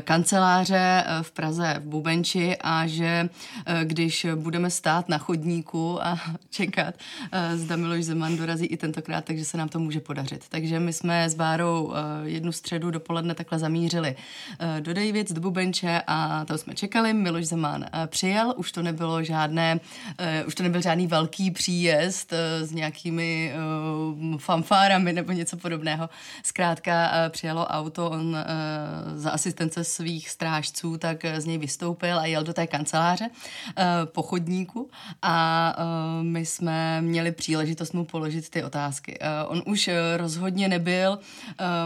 kanceláře 0.00 1.04
v 1.22 1.30
Praze 1.30 1.74
v 1.78 1.88
Bubenči 1.88 2.56
a 2.60 2.86
že 2.86 3.28
když 3.84 4.26
budeme 4.34 4.70
stát 4.70 5.08
na 5.08 5.18
chodníku 5.18 6.06
a 6.06 6.18
čekat, 6.50 6.94
eh, 7.32 7.56
zda 7.56 7.76
Miloš 7.76 8.04
Zeman 8.04 8.36
dorazí 8.36 8.66
i 8.66 8.76
tentokrát, 8.76 9.24
takže 9.24 9.44
se 9.44 9.56
nám 9.56 9.68
to 9.68 9.78
může 9.78 10.00
podařit. 10.00 10.44
Takže 10.48 10.80
my 10.80 10.92
jsme 10.92 11.30
s 11.30 11.34
Bárou 11.34 11.92
eh, 11.94 12.28
jednu 12.28 12.52
středu 12.52 12.90
dopoledne 12.90 13.34
takhle 13.34 13.58
zamířili 13.58 14.16
eh, 14.58 14.80
do 14.80 14.94
Davids, 14.94 15.32
do 15.32 15.40
Bubenče 15.40 16.02
a 16.06 16.44
tam 16.44 16.58
jsme 16.58 16.74
čekali. 16.74 17.12
Miloš 17.12 17.46
Zeman 17.46 17.86
přijel, 18.06 18.54
už 18.56 18.72
to 18.72 18.82
nebylo 18.82 19.24
žádné, 19.24 19.80
už 20.46 20.54
to 20.54 20.62
nebyl 20.62 20.82
žádný 20.82 21.06
velký 21.06 21.50
příjezd 21.50 22.32
s 22.60 22.72
nějakými 22.72 23.52
fanfárami 24.36 25.12
nebo 25.12 25.32
něco 25.32 25.56
podobného. 25.56 26.10
Zkrátka 26.42 27.10
přijelo 27.28 27.66
auto, 27.66 28.10
on 28.10 28.36
za 29.14 29.30
asistence 29.30 29.81
svých 29.82 30.30
strážců, 30.30 30.98
tak 30.98 31.24
z 31.38 31.44
něj 31.44 31.58
vystoupil 31.58 32.18
a 32.18 32.26
jel 32.26 32.44
do 32.44 32.52
té 32.52 32.66
kanceláře 32.66 33.30
po 34.04 34.22
chodníku 34.22 34.90
a 35.22 35.76
uh, 35.78 36.24
my 36.24 36.46
jsme 36.46 37.02
měli 37.02 37.32
příležitost 37.32 37.92
mu 37.92 38.04
položit 38.04 38.50
ty 38.50 38.64
otázky. 38.64 39.18
Uh, 39.20 39.52
on 39.52 39.62
už 39.66 39.90
rozhodně 40.16 40.68
nebyl, 40.68 41.18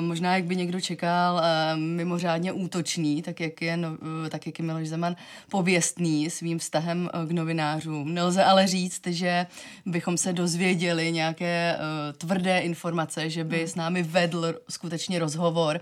možná 0.00 0.36
jak 0.36 0.44
by 0.44 0.56
někdo 0.56 0.80
čekal, 0.80 1.42
mimořádně 1.76 2.52
útočný, 2.52 3.22
tak 3.22 3.40
jak 3.40 3.62
je, 3.62 3.76
no, 3.76 3.88
tak 4.30 4.46
jak 4.46 4.58
je 4.58 4.64
Miloš 4.64 4.88
Zeman 4.88 5.16
pověstný 5.50 6.30
svým 6.30 6.58
vztahem 6.58 7.10
k 7.26 7.30
novinářům. 7.30 8.14
Nelze 8.14 8.44
ale 8.44 8.66
říct, 8.66 9.06
že 9.06 9.46
bychom 9.86 10.18
se 10.18 10.32
dozvěděli 10.32 11.12
nějaké 11.12 11.78
tvrdé 12.18 12.60
informace, 12.60 13.30
že 13.30 13.44
by 13.44 13.58
hmm. 13.58 13.66
s 13.66 13.74
námi 13.74 14.02
vedl 14.02 14.54
skutečně 14.68 15.18
rozhovor. 15.18 15.80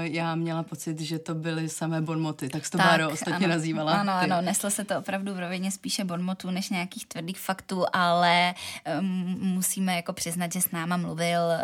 Já 0.00 0.34
měla 0.34 0.62
pocit, 0.62 1.00
že 1.00 1.17
to 1.18 1.34
byly 1.34 1.68
samé 1.68 2.00
bonmoty, 2.00 2.48
tak 2.48 2.70
to 2.70 2.78
Báro 2.78 3.10
ostatně 3.10 3.46
ano, 3.46 3.54
nazývala. 3.54 3.92
Ano, 3.92 4.12
ty. 4.20 4.30
ano, 4.30 4.42
neslo 4.42 4.70
se 4.70 4.84
to 4.84 4.98
opravdu 4.98 5.34
v 5.34 5.38
rovině 5.38 5.70
spíše 5.70 6.04
bonmotů, 6.04 6.50
než 6.50 6.70
nějakých 6.70 7.06
tvrdých 7.06 7.38
faktů, 7.38 7.84
ale 7.92 8.54
um, 9.00 9.06
musíme 9.40 9.96
jako 9.96 10.12
přiznat, 10.12 10.52
že 10.52 10.60
s 10.60 10.70
náma 10.70 10.96
mluvil, 10.96 11.40
uh, 11.40 11.62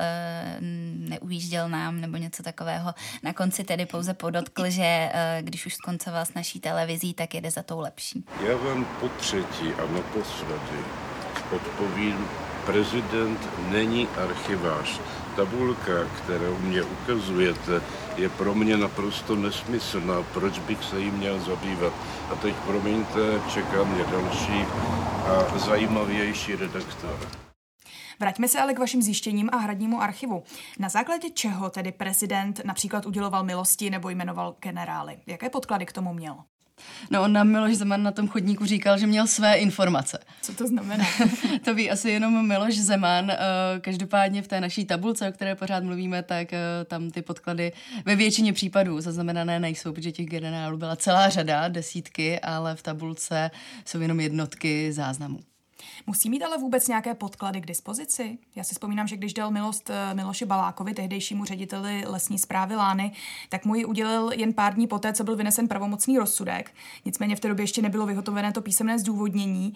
neujížděl 1.08 1.68
nám 1.68 2.00
nebo 2.00 2.16
něco 2.16 2.42
takového. 2.42 2.94
Na 3.22 3.32
konci 3.32 3.64
tedy 3.64 3.86
pouze 3.86 4.14
podotkl, 4.14 4.70
že 4.70 5.10
uh, 5.14 5.46
když 5.46 5.66
už 5.66 5.74
skoncoval 5.74 6.26
s 6.26 6.34
naší 6.34 6.60
televizí, 6.60 7.14
tak 7.14 7.34
jede 7.34 7.50
za 7.50 7.62
tou 7.62 7.80
lepší. 7.80 8.24
Já 8.48 8.56
vám 8.56 8.84
po 9.00 9.08
třetí 9.08 9.72
a 9.78 9.92
naposledy 9.92 10.84
odpovím, 11.52 12.28
prezident 12.66 13.48
není 13.70 14.08
archivář 14.08 15.00
tabulka, 15.36 15.92
kterou 16.22 16.58
mě 16.58 16.82
ukazujete, 16.82 17.80
je 18.16 18.28
pro 18.28 18.54
mě 18.54 18.76
naprosto 18.76 19.36
nesmyslná. 19.36 20.22
Proč 20.22 20.58
bych 20.58 20.84
se 20.84 21.00
jí 21.00 21.10
měl 21.10 21.40
zabývat? 21.40 21.92
A 22.32 22.34
teď, 22.34 22.54
promiňte, 22.54 23.40
čeká 23.48 23.84
mě 23.84 24.04
další 24.04 24.64
a 25.26 25.58
zajímavější 25.58 26.56
redaktor. 26.56 27.28
Vraťme 28.20 28.48
se 28.48 28.60
ale 28.60 28.74
k 28.74 28.78
vašim 28.78 29.02
zjištěním 29.02 29.50
a 29.52 29.56
hradnímu 29.56 30.02
archivu. 30.02 30.42
Na 30.78 30.88
základě 30.88 31.30
čeho 31.30 31.70
tedy 31.70 31.92
prezident 31.92 32.60
například 32.64 33.06
uděloval 33.06 33.44
milosti 33.44 33.90
nebo 33.90 34.08
jmenoval 34.08 34.56
generály? 34.60 35.18
Jaké 35.26 35.50
podklady 35.50 35.86
k 35.86 35.92
tomu 35.92 36.14
měl? 36.14 36.36
No 37.10 37.22
on 37.22 37.32
nám 37.32 37.48
Miloš 37.48 37.76
Zeman 37.76 38.02
na 38.02 38.10
tom 38.10 38.28
chodníku 38.28 38.64
říkal, 38.64 38.98
že 38.98 39.06
měl 39.06 39.26
své 39.26 39.54
informace. 39.54 40.18
Co 40.42 40.54
to 40.54 40.66
znamená? 40.66 41.04
to 41.64 41.74
ví 41.74 41.90
asi 41.90 42.10
jenom 42.10 42.48
Miloš 42.48 42.78
Zeman. 42.78 43.30
Eh, 43.30 43.36
každopádně 43.80 44.42
v 44.42 44.48
té 44.48 44.60
naší 44.60 44.84
tabulce, 44.84 45.28
o 45.28 45.32
které 45.32 45.54
pořád 45.54 45.84
mluvíme, 45.84 46.22
tak 46.22 46.52
eh, 46.52 46.58
tam 46.84 47.10
ty 47.10 47.22
podklady 47.22 47.72
ve 48.04 48.16
většině 48.16 48.52
případů 48.52 49.00
zaznamenané 49.00 49.60
nejsou, 49.60 49.92
protože 49.92 50.12
těch 50.12 50.26
generálů 50.26 50.78
byla 50.78 50.96
celá 50.96 51.28
řada, 51.28 51.68
desítky, 51.68 52.40
ale 52.40 52.76
v 52.76 52.82
tabulce 52.82 53.50
jsou 53.84 54.00
jenom 54.00 54.20
jednotky 54.20 54.92
záznamů. 54.92 55.38
Musí 56.06 56.30
mít 56.30 56.42
ale 56.42 56.58
vůbec 56.58 56.88
nějaké 56.88 57.14
podklady 57.14 57.60
k 57.60 57.66
dispozici? 57.66 58.38
Já 58.56 58.64
si 58.64 58.74
vzpomínám, 58.74 59.08
že 59.08 59.16
když 59.16 59.34
dal 59.34 59.50
milost 59.50 59.90
eh, 59.90 60.14
Miloši 60.14 60.44
Balákovi, 60.44 60.94
tehdejšímu 60.94 61.44
řediteli 61.44 62.04
lesní 62.06 62.38
zprávy 62.38 62.76
Lány, 62.76 63.12
tak 63.48 63.64
mu 63.64 63.74
ji 63.74 63.84
udělil 63.84 64.30
jen 64.34 64.52
pár 64.52 64.74
dní 64.74 64.86
poté, 64.86 65.12
co 65.12 65.24
byl 65.24 65.36
vynesen 65.36 65.68
pravomocný 65.68 66.18
rozsudek. 66.18 66.74
Nicméně 67.04 67.36
v 67.36 67.40
té 67.40 67.48
době 67.48 67.62
ještě 67.62 67.82
nebylo 67.82 68.06
vyhotovené 68.06 68.52
to 68.52 68.60
písemné 68.60 68.98
zdůvodnění 68.98 69.74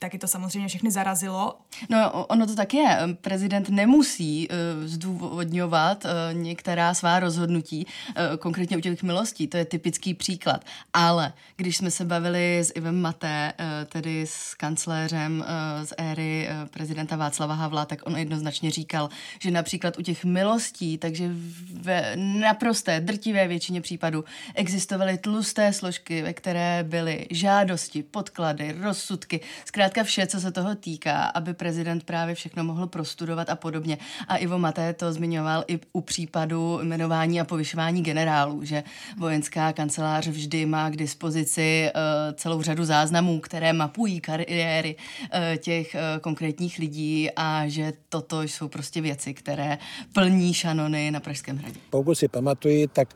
taky 0.00 0.18
to 0.18 0.28
samozřejmě 0.28 0.68
všechny 0.68 0.90
zarazilo. 0.90 1.54
No, 1.88 2.12
ono 2.12 2.46
to 2.46 2.54
tak 2.54 2.74
je. 2.74 2.98
Prezident 3.20 3.68
nemusí 3.68 4.48
uh, 4.48 4.56
zdůvodňovat 4.86 6.04
uh, 6.04 6.10
některá 6.38 6.94
svá 6.94 7.20
rozhodnutí, 7.20 7.86
uh, 7.86 8.36
konkrétně 8.36 8.76
u 8.76 8.80
těch 8.80 9.02
milostí, 9.02 9.46
to 9.46 9.56
je 9.56 9.64
typický 9.64 10.14
příklad. 10.14 10.64
Ale 10.92 11.32
když 11.56 11.76
jsme 11.76 11.90
se 11.90 12.04
bavili 12.04 12.58
s 12.58 12.72
Ivem 12.74 13.00
Maté, 13.00 13.52
uh, 13.58 13.66
tedy 13.88 14.22
s 14.26 14.54
kancléřem 14.54 15.40
uh, 15.40 15.84
z 15.84 15.92
éry 15.98 16.48
uh, 16.48 16.68
prezidenta 16.68 17.16
Václava 17.16 17.54
Havla, 17.54 17.84
tak 17.84 18.00
on 18.04 18.16
jednoznačně 18.16 18.70
říkal, 18.70 19.08
že 19.38 19.50
například 19.50 19.98
u 19.98 20.02
těch 20.02 20.24
milostí, 20.24 20.98
takže 20.98 21.30
ve 21.72 22.16
naprosté, 22.16 23.00
drtivé 23.00 23.48
většině 23.48 23.80
případů 23.80 24.24
existovaly 24.54 25.18
tlusté 25.18 25.72
složky, 25.72 26.22
ve 26.22 26.32
které 26.32 26.84
byly 26.88 27.26
žádosti, 27.30 28.02
podklady, 28.02 28.72
rozsudky, 28.80 29.40
zkrátka 29.64 29.89
zkrátka 29.90 30.04
vše, 30.04 30.26
co 30.26 30.40
se 30.40 30.50
toho 30.50 30.74
týká, 30.74 31.24
aby 31.24 31.54
prezident 31.54 32.04
právě 32.04 32.34
všechno 32.34 32.64
mohl 32.64 32.86
prostudovat 32.86 33.50
a 33.50 33.56
podobně. 33.56 33.98
A 34.28 34.36
Ivo 34.36 34.58
Maté 34.58 34.92
to 34.92 35.12
zmiňoval 35.12 35.64
i 35.68 35.80
u 35.92 36.00
případu 36.00 36.80
jmenování 36.82 37.40
a 37.40 37.44
povyšování 37.44 38.02
generálů, 38.02 38.64
že 38.64 38.82
vojenská 39.18 39.72
kancelář 39.72 40.26
vždy 40.26 40.66
má 40.66 40.90
k 40.90 40.96
dispozici 40.96 41.90
uh, 41.94 42.34
celou 42.34 42.62
řadu 42.62 42.84
záznamů, 42.84 43.40
které 43.40 43.72
mapují 43.72 44.20
kariéry 44.20 44.96
uh, 44.96 45.56
těch 45.56 45.94
uh, 45.94 46.20
konkrétních 46.20 46.78
lidí 46.78 47.30
a 47.36 47.62
že 47.66 47.92
toto 48.08 48.42
jsou 48.42 48.68
prostě 48.68 49.00
věci, 49.00 49.34
které 49.34 49.78
plní 50.12 50.54
šanony 50.54 51.10
na 51.10 51.20
Pražském 51.20 51.58
hradě. 51.58 51.80
Pokud 51.90 52.14
si 52.14 52.28
pamatuji, 52.28 52.86
tak 52.88 53.08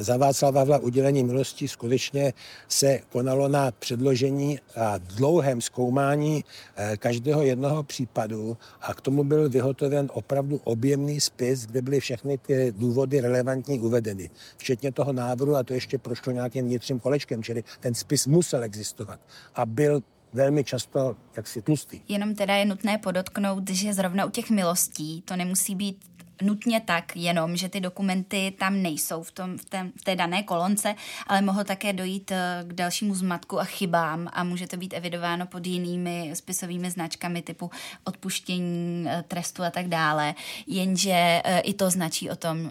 za 0.00 0.16
Václava 0.16 0.60
Havla 0.60 0.78
udělení 0.78 1.24
milosti 1.24 1.68
skutečně 1.68 2.32
se 2.68 3.00
konalo 3.08 3.48
na 3.48 3.70
předložení 3.70 4.58
a 4.76 4.98
dlouhém 4.98 5.60
zkoumání 5.60 6.44
eh, 6.76 6.96
každého 6.96 7.42
jednoho 7.42 7.82
případu 7.82 8.56
a 8.80 8.94
k 8.94 9.00
tomu 9.00 9.24
byl 9.24 9.48
vyhotoven 9.48 10.10
opravdu 10.12 10.60
objemný 10.64 11.20
spis, 11.20 11.66
kde 11.66 11.82
byly 11.82 12.00
všechny 12.00 12.38
ty 12.38 12.74
důvody 12.76 13.20
relevantní 13.20 13.80
uvedeny, 13.80 14.30
včetně 14.56 14.92
toho 14.92 15.12
návrhu 15.12 15.56
a 15.56 15.62
to 15.62 15.74
ještě 15.74 15.98
prošlo 15.98 16.32
nějakým 16.32 16.64
vnitřním 16.66 17.00
kolečkem, 17.00 17.42
čili 17.42 17.64
ten 17.80 17.94
spis 17.94 18.26
musel 18.26 18.62
existovat 18.62 19.20
a 19.54 19.66
byl 19.66 20.02
velmi 20.32 20.64
často 20.64 21.16
jaksi 21.36 21.62
tlustý. 21.62 22.00
Jenom 22.08 22.34
teda 22.34 22.54
je 22.54 22.64
nutné 22.64 22.98
podotknout, 22.98 23.70
že 23.70 23.94
zrovna 23.94 24.24
u 24.24 24.30
těch 24.30 24.50
milostí 24.50 25.22
to 25.22 25.36
nemusí 25.36 25.74
být 25.74 26.04
nutně 26.42 26.80
tak 26.80 27.16
jenom, 27.16 27.56
že 27.56 27.68
ty 27.68 27.80
dokumenty 27.80 28.54
tam 28.58 28.82
nejsou 28.82 29.22
v, 29.22 29.32
tom, 29.32 29.58
v, 29.58 29.64
té, 29.64 29.90
v 30.00 30.04
té 30.04 30.16
dané 30.16 30.42
kolonce, 30.42 30.94
ale 31.26 31.42
mohlo 31.42 31.64
také 31.64 31.92
dojít 31.92 32.32
eh, 32.32 32.64
k 32.66 32.72
dalšímu 32.72 33.14
zmatku 33.14 33.60
a 33.60 33.64
chybám 33.64 34.28
a 34.32 34.44
může 34.44 34.66
to 34.66 34.76
být 34.76 34.94
evidováno 34.94 35.46
pod 35.46 35.66
jinými 35.66 36.30
spisovými 36.34 36.90
značkami 36.90 37.42
typu 37.42 37.70
odpuštění 38.04 39.06
eh, 39.08 39.24
trestu 39.28 39.62
a 39.62 39.70
tak 39.70 39.88
dále. 39.88 40.34
Jenže 40.66 41.40
eh, 41.44 41.60
i 41.60 41.74
to 41.74 41.90
značí 41.90 42.30
o 42.30 42.36
tom, 42.36 42.70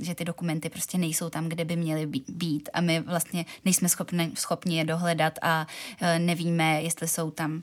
že 0.00 0.14
ty 0.14 0.24
dokumenty 0.24 0.68
prostě 0.68 0.98
nejsou 0.98 1.30
tam, 1.30 1.48
kde 1.48 1.64
by 1.64 1.76
měly 1.76 2.06
být 2.28 2.68
a 2.72 2.80
my 2.80 3.00
vlastně 3.00 3.44
nejsme 3.64 3.88
schopni, 3.88 4.30
schopni 4.34 4.78
je 4.78 4.84
dohledat 4.84 5.38
a 5.42 5.66
nevíme, 6.18 6.82
jestli 6.82 7.08
jsou 7.08 7.30
tam 7.30 7.62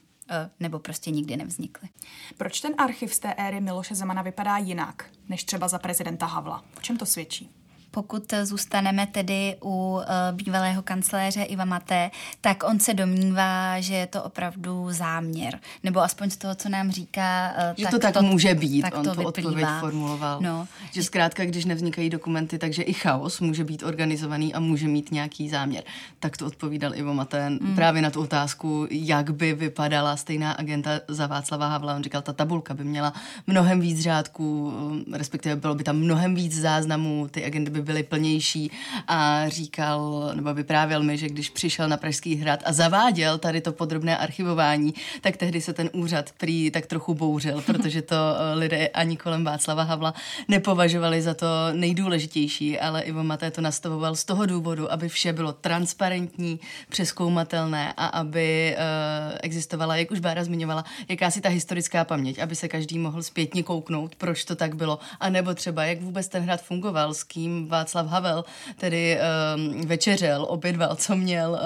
nebo 0.59 0.79
prostě 0.79 1.11
nikdy 1.11 1.37
nevznikly. 1.37 1.89
Proč 2.37 2.61
ten 2.61 2.73
archiv 2.77 3.13
z 3.13 3.19
té 3.19 3.33
éry 3.33 3.61
Miloše 3.61 3.95
Zemana 3.95 4.21
vypadá 4.21 4.57
jinak, 4.57 5.05
než 5.29 5.43
třeba 5.43 5.67
za 5.67 5.79
prezidenta 5.79 6.25
Havla? 6.25 6.63
O 6.77 6.81
čem 6.81 6.97
to 6.97 7.05
svědčí? 7.05 7.64
Pokud 7.95 8.33
zůstaneme 8.43 9.07
tedy 9.07 9.55
u 9.63 9.93
uh, 9.93 10.01
bývalého 10.31 10.81
kancléře 10.81 11.43
Iva 11.43 11.65
Maté, 11.65 12.11
tak 12.41 12.63
on 12.63 12.79
se 12.79 12.93
domnívá, 12.93 13.79
že 13.79 13.93
je 13.95 14.07
to 14.07 14.23
opravdu 14.23 14.87
záměr. 14.91 15.59
Nebo 15.83 15.99
aspoň 15.99 16.29
z 16.29 16.37
toho, 16.37 16.55
co 16.55 16.69
nám 16.69 16.91
říká. 16.91 17.53
Uh, 17.57 17.75
že 17.77 17.83
tak 17.83 17.91
to 17.91 17.99
tak 17.99 18.13
to, 18.13 18.21
může 18.21 18.55
být, 18.55 18.81
tak 18.81 18.97
on 18.97 19.03
to, 19.03 19.15
to 19.15 19.21
odpověď 19.23 19.67
formuloval. 19.79 20.41
No. 20.41 20.67
Že 20.91 21.03
zkrátka, 21.03 21.45
když 21.45 21.65
nevznikají 21.65 22.09
dokumenty, 22.09 22.57
takže 22.57 22.83
i 22.83 22.93
chaos 22.93 23.39
může 23.39 23.63
být 23.63 23.83
organizovaný 23.83 24.53
a 24.53 24.59
může 24.59 24.87
mít 24.87 25.11
nějaký 25.11 25.49
záměr. 25.49 25.83
Tak 26.19 26.37
to 26.37 26.45
odpovídal 26.45 26.95
Ivo 26.95 27.13
Maté 27.13 27.49
mm. 27.49 27.75
právě 27.75 28.01
na 28.01 28.09
tu 28.09 28.21
otázku, 28.21 28.87
jak 28.91 29.33
by 29.33 29.53
vypadala 29.53 30.17
stejná 30.17 30.51
agenta 30.51 30.91
za 31.07 31.27
Václava 31.27 31.67
Havla. 31.67 31.95
On 31.95 32.03
říkal, 32.03 32.21
ta 32.21 32.33
tabulka 32.33 32.73
by 32.73 32.83
měla 32.83 33.13
mnohem 33.47 33.79
víc 33.79 34.01
řádků, 34.01 34.73
respektive 35.13 35.55
bylo 35.55 35.75
by 35.75 35.83
tam 35.83 35.95
mnohem 35.95 36.35
víc 36.35 36.59
záznamů, 36.61 37.27
ty 37.31 37.45
agendy 37.45 37.71
by 37.71 37.84
byly 37.85 38.03
plnější 38.03 38.71
a 39.07 39.49
říkal, 39.49 40.31
nebo 40.33 40.53
vyprávěl 40.53 41.03
mi, 41.03 41.17
že 41.17 41.29
když 41.29 41.49
přišel 41.49 41.89
na 41.89 41.97
Pražský 41.97 42.35
hrad 42.35 42.59
a 42.65 42.73
zaváděl 42.73 43.37
tady 43.37 43.61
to 43.61 43.71
podrobné 43.71 44.17
archivování, 44.17 44.93
tak 45.21 45.37
tehdy 45.37 45.61
se 45.61 45.73
ten 45.73 45.89
úřad 45.93 46.31
prý 46.37 46.71
tak 46.71 46.85
trochu 46.85 47.13
bouřil, 47.13 47.61
protože 47.65 48.01
to 48.01 48.15
eh, 48.15 48.55
lidé 48.55 48.87
ani 48.87 49.17
kolem 49.17 49.43
Václava 49.43 49.83
Havla 49.83 50.13
nepovažovali 50.47 51.21
za 51.21 51.33
to 51.33 51.47
nejdůležitější, 51.73 52.79
ale 52.79 53.01
Ivo 53.01 53.23
Maté 53.23 53.51
to 53.51 53.61
nastavoval 53.61 54.15
z 54.15 54.23
toho 54.23 54.45
důvodu, 54.45 54.91
aby 54.91 55.09
vše 55.09 55.33
bylo 55.33 55.53
transparentní, 55.53 56.59
přeskoumatelné 56.89 57.93
a 57.97 58.05
aby 58.05 58.75
uh, 58.77 59.37
existovala, 59.41 59.95
jak 59.95 60.11
už 60.11 60.19
Bára 60.19 60.43
zmiňovala, 60.43 60.85
jakási 61.09 61.41
ta 61.41 61.49
historická 61.49 62.05
paměť, 62.05 62.39
aby 62.39 62.55
se 62.55 62.67
každý 62.67 62.99
mohl 62.99 63.23
zpětně 63.23 63.63
kouknout, 63.63 64.15
proč 64.15 64.45
to 64.45 64.55
tak 64.55 64.75
bylo, 64.75 64.99
a 65.19 65.29
nebo 65.29 65.53
třeba 65.53 65.85
jak 65.85 66.01
vůbec 66.01 66.27
ten 66.27 66.43
hrad 66.43 66.61
fungoval, 66.61 67.13
s 67.13 67.23
kým 67.23 67.67
Václav 67.75 68.07
Havel 68.07 68.45
tedy 68.75 69.17
uh, 69.17 69.85
večeřel, 69.85 70.45
obědval, 70.49 70.95
co 70.95 71.15
měl 71.15 71.51
uh, 71.51 71.59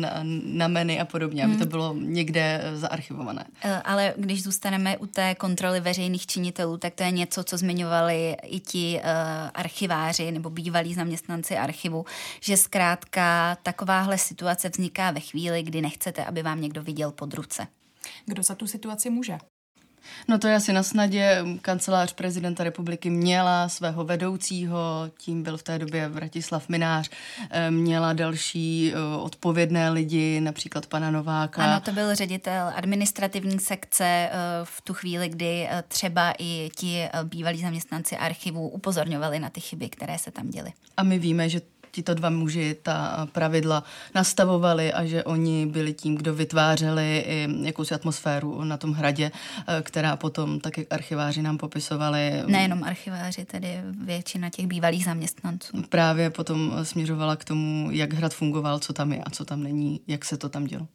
na, 0.00 0.10
na 0.44 0.68
menu 0.68 1.00
a 1.00 1.04
podobně, 1.04 1.44
aby 1.44 1.52
to 1.52 1.58
hmm. 1.58 1.68
bylo 1.68 1.94
někde 1.98 2.62
zaarchivované. 2.74 3.44
Ale 3.84 4.14
když 4.16 4.42
zůstaneme 4.42 4.98
u 4.98 5.06
té 5.06 5.34
kontroly 5.34 5.80
veřejných 5.80 6.26
činitelů, 6.26 6.76
tak 6.76 6.94
to 6.94 7.02
je 7.02 7.10
něco, 7.10 7.44
co 7.44 7.56
zmiňovali 7.56 8.36
i 8.42 8.60
ti 8.60 9.00
uh, 9.00 9.10
archiváři 9.54 10.32
nebo 10.32 10.50
bývalí 10.50 10.94
zaměstnanci 10.94 11.56
archivu, 11.56 12.04
že 12.40 12.56
zkrátka 12.56 13.56
takováhle 13.62 14.18
situace 14.18 14.68
vzniká 14.68 15.10
ve 15.10 15.20
chvíli, 15.20 15.62
kdy 15.62 15.80
nechcete, 15.80 16.24
aby 16.24 16.42
vám 16.42 16.60
někdo 16.60 16.82
viděl 16.82 17.12
pod 17.12 17.34
ruce. 17.34 17.66
Kdo 18.26 18.42
za 18.42 18.54
tu 18.54 18.66
situaci 18.66 19.10
může? 19.10 19.38
No 20.28 20.38
to 20.38 20.48
je 20.48 20.54
asi 20.54 20.72
na 20.72 20.82
snadě. 20.82 21.44
Kancelář 21.62 22.12
prezidenta 22.12 22.64
republiky 22.64 23.10
měla 23.10 23.68
svého 23.68 24.04
vedoucího, 24.04 25.10
tím 25.18 25.42
byl 25.42 25.56
v 25.56 25.62
té 25.62 25.78
době 25.78 26.08
Vratislav 26.08 26.68
Minář, 26.68 27.10
eh, 27.50 27.70
měla 27.70 28.12
další 28.12 28.92
eh, 28.92 29.16
odpovědné 29.16 29.90
lidi, 29.90 30.40
například 30.40 30.86
pana 30.86 31.10
Nováka. 31.10 31.62
Ano, 31.62 31.80
to 31.80 31.92
byl 31.92 32.14
ředitel 32.14 32.72
administrativní 32.74 33.58
sekce 33.58 34.04
eh, 34.04 34.30
v 34.64 34.80
tu 34.80 34.94
chvíli, 34.94 35.28
kdy 35.28 35.68
třeba 35.88 36.34
i 36.38 36.70
ti 36.76 37.08
bývalí 37.24 37.60
zaměstnanci 37.60 38.16
archivu 38.16 38.68
upozorňovali 38.68 39.38
na 39.38 39.50
ty 39.50 39.60
chyby, 39.60 39.88
které 39.88 40.18
se 40.18 40.30
tam 40.30 40.50
děly. 40.50 40.72
A 40.96 41.02
my 41.02 41.18
víme, 41.18 41.48
že 41.48 41.60
tito 41.96 42.12
dva 42.14 42.28
muži 42.28 42.76
ta 42.82 43.24
pravidla 43.32 43.80
nastavovali 44.12 44.92
a 44.92 45.04
že 45.08 45.24
oni 45.24 45.66
byli 45.66 45.92
tím, 45.96 46.14
kdo 46.20 46.34
vytvářeli 46.34 47.24
i 47.26 47.48
jakousi 47.64 47.94
atmosféru 47.94 48.64
na 48.64 48.76
tom 48.76 48.92
hradě, 48.92 49.32
eh, 49.32 49.82
která 49.82 50.16
potom, 50.16 50.60
tak 50.60 50.78
jak 50.78 50.92
archiváři 50.92 51.42
nám 51.42 51.58
popisovali... 51.58 52.42
Nejenom 52.46 52.84
archiváři, 52.84 53.44
tedy 53.44 53.80
většina 54.04 54.50
těch 54.50 54.66
bývalých 54.66 55.04
zaměstnanců. 55.04 55.82
Právě 55.88 56.30
potom 56.30 56.72
směřovala 56.82 57.36
k 57.36 57.44
tomu, 57.44 57.88
jak 57.90 58.12
hrad 58.12 58.34
fungoval, 58.34 58.78
co 58.78 58.92
tam 58.92 59.12
je 59.12 59.24
a 59.24 59.30
co 59.30 59.44
tam 59.44 59.62
není, 59.62 60.00
jak 60.06 60.24
se 60.24 60.36
to 60.36 60.48
tam 60.48 60.64
dělo. 60.64 60.86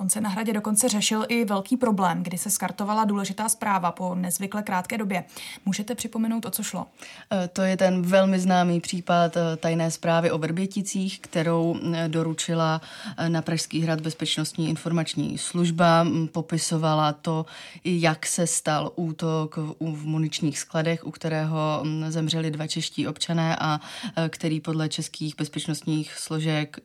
On 0.00 0.10
se 0.10 0.20
na 0.20 0.28
hradě 0.28 0.52
dokonce 0.52 0.88
řešil 0.88 1.24
i 1.28 1.44
velký 1.44 1.76
problém, 1.76 2.22
kdy 2.22 2.38
se 2.38 2.50
skartovala 2.50 3.04
důležitá 3.04 3.48
zpráva 3.48 3.92
po 3.92 4.14
nezvykle 4.14 4.62
krátké 4.62 4.98
době. 4.98 5.24
Můžete 5.66 5.94
připomenout, 5.94 6.46
o 6.46 6.50
co 6.50 6.62
šlo? 6.62 6.86
E, 7.32 7.48
to 7.48 7.62
je 7.62 7.76
ten 7.76 8.02
velmi 8.02 8.40
známý 8.40 8.80
případ 8.80 9.36
e, 9.36 9.56
tajné 9.56 9.90
zprávy 9.90 10.30
o 10.30 10.38
Vrběticích, 10.38 11.20
kterou 11.20 11.76
e, 11.94 12.08
doručila 12.08 12.80
na 13.28 13.42
Pražský 13.42 13.80
hrad 13.80 14.00
Bezpečnostní 14.00 14.68
informační 14.68 15.38
služba. 15.38 16.06
Popisovala 16.32 17.12
to, 17.12 17.46
jak 17.84 18.26
se 18.26 18.46
stal 18.46 18.92
útok 18.96 19.56
v 19.80 20.06
muničních 20.06 20.58
skladech, 20.58 21.06
u 21.06 21.10
kterého 21.10 21.84
zemřeli 22.08 22.50
dva 22.50 22.66
čeští 22.66 23.08
občané 23.08 23.56
a 23.60 23.80
který 24.28 24.60
podle 24.60 24.88
českých 24.88 25.36
bezpečnostních 25.36 26.14
složek 26.14 26.76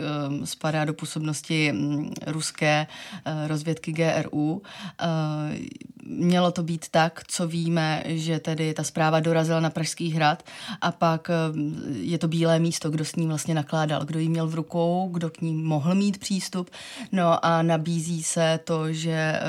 spadá 0.43 0.85
do 0.85 0.93
působnosti 0.93 1.73
ruské 2.27 2.87
rozvědky 3.47 3.91
GRU. 3.91 4.61
Eh, 5.01 5.05
mělo 6.05 6.51
to 6.51 6.63
být 6.63 6.89
tak, 6.89 7.21
co 7.27 7.47
víme, 7.47 8.03
že 8.05 8.39
tedy 8.39 8.73
ta 8.73 8.83
zpráva 8.83 9.19
dorazila 9.19 9.59
na 9.59 9.69
Pražský 9.69 10.11
hrad 10.11 10.43
a 10.81 10.91
pak 10.91 11.29
eh, 11.29 11.33
je 11.91 12.17
to 12.17 12.27
bílé 12.27 12.59
místo, 12.59 12.89
kdo 12.89 13.05
s 13.05 13.15
ní 13.15 13.27
vlastně 13.27 13.55
nakládal, 13.55 14.05
kdo 14.05 14.19
ji 14.19 14.29
měl 14.29 14.47
v 14.47 14.55
rukou, 14.55 15.09
kdo 15.11 15.29
k 15.29 15.41
ní 15.41 15.53
mohl 15.53 15.95
mít 15.95 16.17
přístup. 16.17 16.69
No 17.11 17.45
a 17.45 17.61
nabízí 17.61 18.23
se 18.23 18.59
to, 18.63 18.93
že 18.93 19.39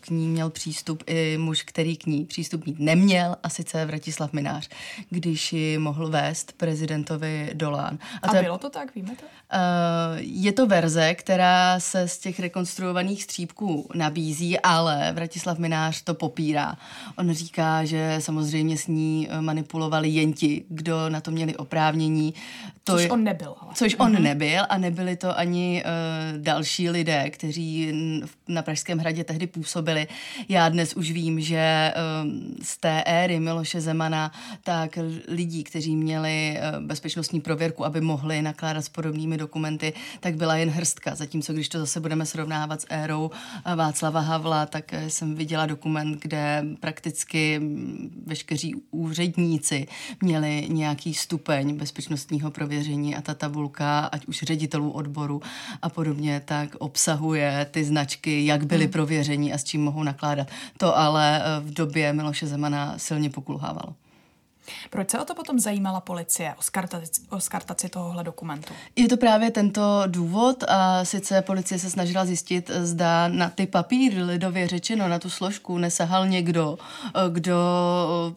k 0.00 0.10
ní 0.10 0.28
měl 0.28 0.50
přístup 0.50 1.02
i 1.06 1.38
muž, 1.38 1.62
který 1.62 1.96
k 1.96 2.06
ní 2.06 2.24
přístup 2.24 2.66
mít 2.66 2.78
neměl, 2.78 3.36
a 3.42 3.48
sice 3.48 3.86
Vratislav 3.86 4.32
Minář, 4.32 4.68
když 5.10 5.52
ji 5.52 5.78
mohl 5.78 6.08
vést 6.08 6.52
prezidentovi 6.52 7.50
Dolán. 7.54 7.98
A, 8.22 8.28
to 8.28 8.38
a 8.38 8.42
bylo 8.42 8.54
je, 8.54 8.58
to 8.58 8.70
tak, 8.70 8.94
víme 8.94 9.16
to? 9.16 9.24
Je 10.16 10.52
to 10.52 10.66
verze, 10.66 11.14
která 11.14 11.80
se 11.80 12.08
z 12.08 12.18
těch 12.18 12.40
rekonstruovaných 12.40 13.05
takzvaných 13.06 13.22
střípků 13.22 13.88
nabízí, 13.94 14.60
ale 14.60 15.12
Vratislav 15.12 15.58
Minář 15.58 16.02
to 16.02 16.14
popírá. 16.14 16.76
On 17.16 17.32
říká, 17.32 17.84
že 17.84 18.16
samozřejmě 18.18 18.76
s 18.76 18.86
ní 18.86 19.28
eh, 19.30 19.40
manipulovali 19.40 20.08
jen 20.08 20.32
ti, 20.32 20.64
kdo 20.68 21.08
na 21.08 21.20
to 21.20 21.30
měli 21.30 21.56
oprávnění. 21.56 22.34
To 22.84 22.92
což 22.92 23.02
je, 23.02 23.10
on 23.10 23.24
nebyl. 23.24 23.54
Ale. 23.60 23.74
Což 23.74 23.96
on 23.98 24.12
mm-hmm. 24.12 24.22
nebyl 24.22 24.62
a 24.68 24.78
nebyli 24.78 25.16
to 25.16 25.38
ani 25.38 25.84
uh, 25.84 26.42
další 26.42 26.90
lidé, 26.90 27.30
kteří 27.30 27.92
na 28.48 28.62
Pražském 28.62 28.98
hradě 28.98 29.24
tehdy 29.24 29.46
působili. 29.46 30.06
Já 30.48 30.68
dnes 30.68 30.94
už 30.94 31.10
vím, 31.10 31.40
že 31.40 31.92
uh, 31.94 32.30
z 32.62 32.76
té 32.76 33.02
éry 33.02 33.40
Miloše 33.40 33.80
Zemana, 33.80 34.32
tak 34.62 34.98
lidí, 35.28 35.64
kteří 35.64 35.96
měli 35.96 36.58
uh, 36.58 36.84
bezpečnostní 36.84 37.40
prověrku, 37.40 37.84
aby 37.84 38.00
mohli 38.00 38.42
nakládat 38.42 38.82
s 38.82 38.88
podobnými 38.88 39.36
dokumenty, 39.36 39.92
tak 40.20 40.36
byla 40.36 40.56
jen 40.56 40.70
hrstka. 40.70 41.14
Zatímco 41.14 41.52
když 41.52 41.68
to 41.68 41.78
zase 41.78 42.00
budeme 42.00 42.26
srovnávat 42.26 42.80
s 42.80 42.85
érou 42.88 43.30
Václava 43.76 44.20
Havla, 44.20 44.66
tak 44.66 44.94
jsem 45.08 45.34
viděla 45.34 45.66
dokument, 45.66 46.22
kde 46.22 46.64
prakticky 46.80 47.60
veškeří 48.26 48.74
úředníci 48.90 49.86
měli 50.22 50.66
nějaký 50.68 51.14
stupeň 51.14 51.76
bezpečnostního 51.76 52.50
prověření 52.50 53.16
a 53.16 53.22
ta 53.22 53.34
tabulka, 53.34 54.00
ať 54.00 54.26
už 54.26 54.42
ředitelů 54.42 54.90
odboru 54.90 55.42
a 55.82 55.88
podobně, 55.88 56.42
tak 56.44 56.74
obsahuje 56.78 57.66
ty 57.70 57.84
značky, 57.84 58.46
jak 58.46 58.66
byly 58.66 58.84
hmm. 58.84 58.92
prověření 58.92 59.52
a 59.52 59.58
s 59.58 59.64
čím 59.64 59.84
mohou 59.84 60.02
nakládat. 60.02 60.48
To 60.78 60.98
ale 60.98 61.42
v 61.60 61.74
době 61.74 62.12
Miloše 62.12 62.46
Zemana 62.46 62.94
silně 62.98 63.30
pokulhávalo. 63.30 63.94
Proč 64.90 65.10
se 65.10 65.18
o 65.18 65.24
to 65.24 65.34
potom 65.34 65.58
zajímala 65.58 66.00
policie, 66.00 66.54
o 66.58 66.62
skartaci, 66.62 67.22
o 67.30 67.40
skartaci 67.40 67.88
tohohle 67.88 68.24
dokumentu? 68.24 68.74
Je 68.96 69.08
to 69.08 69.16
právě 69.16 69.50
tento 69.50 70.02
důvod 70.06 70.64
a 70.68 71.04
sice 71.04 71.42
policie 71.42 71.78
se 71.78 71.90
snažila 71.90 72.24
zjistit, 72.24 72.70
zda 72.70 73.28
na 73.28 73.50
ty 73.50 73.66
papíry, 73.66 74.22
lidově 74.22 74.68
řečeno, 74.68 75.08
na 75.08 75.18
tu 75.18 75.30
složku 75.30 75.78
nesahal 75.78 76.28
někdo, 76.28 76.78
kdo 77.28 77.56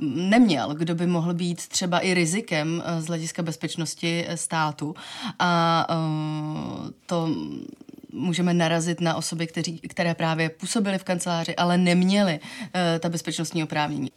neměl, 0.01 0.73
kdo 0.73 0.95
by 0.95 1.07
mohl 1.07 1.33
být 1.33 1.67
třeba 1.67 1.99
i 1.99 2.13
rizikem 2.13 2.83
z 2.99 3.07
hlediska 3.07 3.41
bezpečnosti 3.41 4.27
státu. 4.35 4.95
A 5.39 5.87
to 7.05 7.29
můžeme 8.13 8.53
narazit 8.53 9.01
na 9.01 9.15
osoby, 9.15 9.47
kteří, 9.47 9.79
které 9.79 10.15
právě 10.15 10.49
působily 10.49 10.97
v 10.97 11.03
kanceláři, 11.03 11.55
ale 11.55 11.77
neměly 11.77 12.39
ta 12.99 13.09
bezpečnostní 13.09 13.63
oprávnění. 13.63 14.11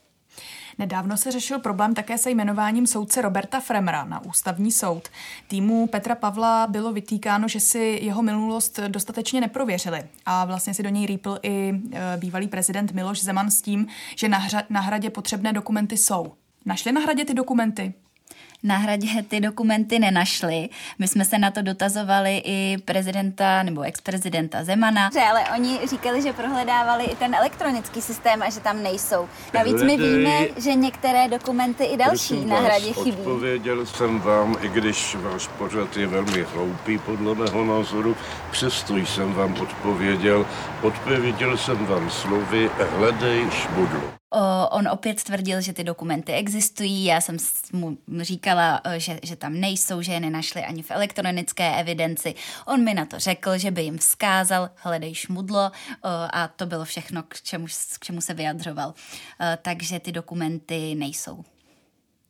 Nedávno 0.79 1.17
se 1.17 1.31
řešil 1.33 1.59
problém 1.59 1.95
také 1.95 2.19
se 2.19 2.31
jmenováním 2.31 2.87
soudce 2.87 3.23
Roberta 3.23 3.61
Fremra 3.61 4.05
na 4.05 4.25
ústavní 4.25 4.73
soud. 4.73 5.09
Týmu 5.49 5.87
Petra 5.87 6.15
Pavla 6.15 6.67
bylo 6.67 6.93
vytýkáno, 6.93 7.49
že 7.49 7.61
si 7.61 7.99
jeho 8.03 8.23
minulost 8.23 8.81
dostatečně 8.89 9.41
neprověřili 9.41 10.05
a 10.27 10.45
vlastně 10.45 10.75
si 10.75 10.83
do 10.83 10.89
něj 10.89 11.07
rýpl 11.07 11.39
i 11.43 11.81
e, 11.93 12.17
bývalý 12.17 12.49
prezident 12.49 12.93
Miloš 12.93 13.23
Zeman 13.23 13.51
s 13.51 13.63
tím, 13.63 13.87
že 14.17 14.29
na, 14.29 14.39
hra, 14.39 14.63
na 14.71 14.81
hradě 14.81 15.11
potřebné 15.11 15.53
dokumenty 15.53 15.97
jsou. 15.97 16.33
Našli 16.65 16.93
na 16.93 17.01
hradě 17.01 17.25
ty 17.25 17.35
dokumenty? 17.35 17.95
Na 18.63 18.77
hradě 18.77 19.23
ty 19.29 19.41
dokumenty 19.41 19.99
nenašli. 19.99 20.69
My 20.99 21.09
jsme 21.09 21.25
se 21.25 21.39
na 21.39 21.51
to 21.51 21.63
dotazovali 21.63 22.43
i 22.45 22.77
prezidenta 22.85 23.63
nebo 23.63 23.83
ex-prezidenta 23.83 24.65
Zemana. 24.65 25.11
Ale 25.31 25.45
oni 25.57 25.79
říkali, 25.91 26.23
že 26.23 26.33
prohledávali 26.33 27.05
i 27.05 27.17
ten 27.17 27.35
elektronický 27.35 28.03
systém 28.03 28.43
a 28.43 28.51
že 28.51 28.61
tam 28.61 28.83
nejsou. 28.83 29.29
Navíc 29.55 29.83
my 29.83 29.97
víme, 29.97 30.39
že 30.57 30.75
některé 30.75 31.29
dokumenty 31.29 31.85
i 31.85 31.97
další 31.97 32.45
na 32.45 32.61
hradě 32.61 32.93
chybí. 32.93 33.19
Odpověděl 33.19 33.87
jsem 33.87 34.21
vám, 34.21 34.57
i 34.61 34.69
když 34.69 35.15
váš 35.15 35.47
pořad 35.47 35.97
je 35.97 36.07
velmi 36.07 36.43
hloupý 36.43 36.99
podle 36.99 37.35
mého 37.35 37.65
názoru, 37.65 38.17
přesto 38.51 38.97
jsem 38.97 39.33
vám 39.33 39.61
odpověděl. 39.61 40.47
Odpověděl 40.83 41.57
jsem 41.57 41.87
vám 41.87 42.11
slovy 42.11 42.71
hledej 42.99 43.51
šmudlu. 43.51 44.22
On 44.71 44.89
opět 44.89 45.23
tvrdil, 45.23 45.61
že 45.61 45.73
ty 45.73 45.85
dokumenty 45.85 46.33
existují. 46.33 47.05
Já 47.05 47.21
jsem 47.21 47.37
mu 47.73 47.99
říkala, 48.21 48.81
že, 48.97 49.21
že 49.23 49.37
tam 49.37 49.61
nejsou, 49.61 50.03
že 50.03 50.13
je 50.13 50.21
nenašli 50.21 50.65
ani 50.65 50.83
v 50.83 50.91
elektronické 50.91 51.81
evidenci. 51.81 52.35
On 52.67 52.85
mi 52.85 52.95
na 52.95 53.07
to 53.07 53.19
řekl, 53.19 53.59
že 53.59 53.71
by 53.71 53.83
jim 53.83 53.99
vzkázal, 53.99 54.71
hledej 54.77 55.15
šmudlo 55.15 55.71
a 56.33 56.49
to 56.49 56.67
bylo 56.67 56.85
všechno, 56.85 57.23
k 57.23 57.43
čemu, 57.43 57.67
k 57.99 58.05
čemu 58.05 58.21
se 58.21 58.35
vyjadřoval. 58.35 58.95
Takže 59.63 60.01
ty 60.01 60.13
dokumenty 60.13 60.95
nejsou. 60.95 61.45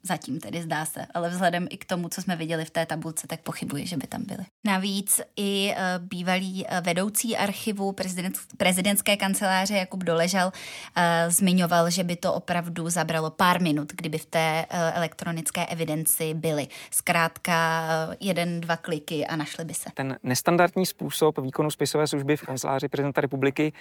Zatím 0.04 0.40
tedy 0.40 0.62
zdá 0.62 0.84
se, 0.84 1.06
ale 1.14 1.28
vzhledem 1.30 1.66
i 1.70 1.76
k 1.76 1.84
tomu, 1.84 2.08
co 2.08 2.22
jsme 2.22 2.36
viděli 2.36 2.64
v 2.64 2.70
té 2.70 2.86
tabulce, 2.86 3.26
tak 3.26 3.40
pochybuji, 3.40 3.86
že 3.86 3.96
by 3.96 4.06
tam 4.06 4.22
byly. 4.24 4.44
Navíc 4.64 5.20
i 5.36 5.74
uh, 5.74 6.06
bývalý 6.06 6.64
uh, 6.64 6.80
vedoucí 6.80 7.36
archivu 7.36 7.92
prezident, 7.92 8.38
prezidentské 8.56 9.16
kanceláře 9.16 9.74
Jakub 9.74 10.04
Doležal 10.04 10.46
uh, 10.46 11.02
zmiňoval, 11.28 11.90
že 11.90 12.04
by 12.04 12.16
to 12.16 12.34
opravdu 12.34 12.90
zabralo 12.90 13.30
pár 13.30 13.62
minut, 13.62 13.92
kdyby 13.96 14.18
v 14.18 14.26
té 14.26 14.66
elektronické 14.70 15.66
evidenci 15.66 16.34
byly. 16.34 16.68
Zkrátka 16.90 17.88
jeden, 18.20 18.60
dva 18.60 18.76
kliky 18.76 19.26
a 19.26 19.36
našli 19.36 19.64
by 19.64 19.74
se. 19.74 19.90
Ten 19.94 20.18
nestandardní 20.22 20.86
způsob 20.86 21.38
výkonu 21.38 21.70
spisové 21.70 22.06
služby 22.06 22.36
v 22.36 22.42
kanceláři 22.42 22.88
prezidenta 22.88 23.20
republiky 23.20 23.72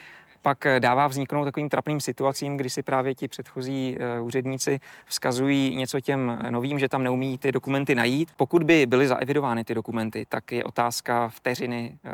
pak 0.41 0.67
dává 0.80 1.08
vzniknout 1.08 1.45
takovým 1.45 1.69
trapným 1.69 1.99
situacím, 1.99 2.58
kdy 2.58 2.69
si 2.69 2.84
právě 2.84 3.15
ti 3.15 3.27
předchozí 3.27 3.97
uh, 4.19 4.25
úředníci 4.25 4.80
vzkazují 5.06 5.75
něco 5.75 5.99
těm 5.99 6.12
těm 6.12 6.51
novým, 6.51 6.80
že 6.80 6.89
tam 6.89 7.04
neumí 7.04 7.38
ty 7.38 7.51
dokumenty 7.51 7.95
najít. 7.95 8.30
Pokud 8.38 8.63
by 8.63 8.86
byly 8.86 9.08
zaevidovány 9.08 9.63
ty 9.63 9.73
dokumenty, 9.73 10.25
tak 10.30 10.51
je 10.51 10.63
otázka 10.63 11.30
vteřiny, 11.30 11.97
eh, 12.06 12.10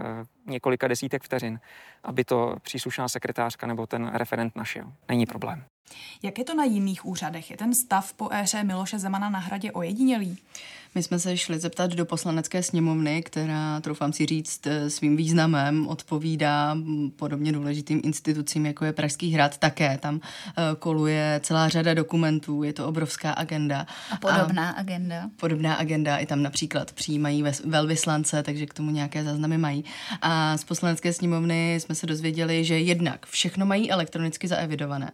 několika 0.46 0.88
desítek 0.88 1.24
vteřin, 1.24 1.60
aby 2.04 2.24
to 2.24 2.56
příslušná 2.62 3.08
sekretářka 3.08 3.68
nebo 3.68 3.88
ten 3.88 4.12
referent 4.14 4.56
našel. 4.56 4.86
Není 5.10 5.26
problém. 5.26 5.64
Jak 6.24 6.38
je 6.38 6.44
to 6.44 6.56
na 6.56 6.64
jiných 6.64 7.06
úřadech? 7.06 7.52
Je 7.52 7.58
ten 7.58 7.76
stav 7.76 8.14
po 8.14 8.30
éře 8.32 8.64
Miloše 8.64 9.00
Zemana 9.00 9.30
na 9.30 9.40
hradě 9.40 9.72
ojedinělý? 9.72 10.38
My 10.98 11.04
jsme 11.04 11.20
se 11.20 11.38
šli 11.38 11.60
zeptat 11.60 11.92
do 11.92 12.06
poslanecké 12.06 12.64
sněmovny, 12.64 13.24
která, 13.24 13.82
troufám 13.82 14.14
si 14.14 14.26
říct, 14.26 14.68
eh, 14.68 14.90
svým 14.90 15.18
významem 15.18 15.88
odpovídá 15.88 16.78
podobně 17.16 17.52
důležitým 17.52 18.02
institucím, 18.04 18.66
jako 18.66 18.86
je 18.86 18.94
Pražský 18.94 19.32
hrad, 19.32 19.58
také. 19.58 19.98
Tam 19.98 20.20
eh, 20.48 20.62
koluje 20.80 21.40
celá 21.44 21.70
řada 21.70 21.94
dokumentů, 21.94 22.64
je 22.64 22.74
to 22.74 22.88
obrovská 22.88 23.32
agenda. 23.32 23.88
A 24.12 24.18
podobná 24.18 24.70
a 24.70 24.80
agenda. 24.80 25.30
Podobná 25.40 25.74
agenda, 25.74 26.18
i 26.18 26.26
tam 26.26 26.44
například 26.44 26.92
přijímají 26.92 27.44
velvyslance, 27.66 28.44
takže 28.44 28.66
k 28.66 28.74
tomu 28.74 28.92
nějaké 28.92 29.24
záznamy 29.24 29.58
mají. 29.58 29.86
A 30.22 30.58
z 30.58 30.64
poslanecké 30.64 31.14
sněmovny 31.14 31.76
jsme 31.76 31.96
se 31.96 32.08
dozvěděli, 32.08 32.66
že 32.66 32.80
jednak 32.80 33.26
všechno 33.26 33.66
mají 33.66 33.92
elektronicky 33.92 34.48
zaevidované, 34.48 35.12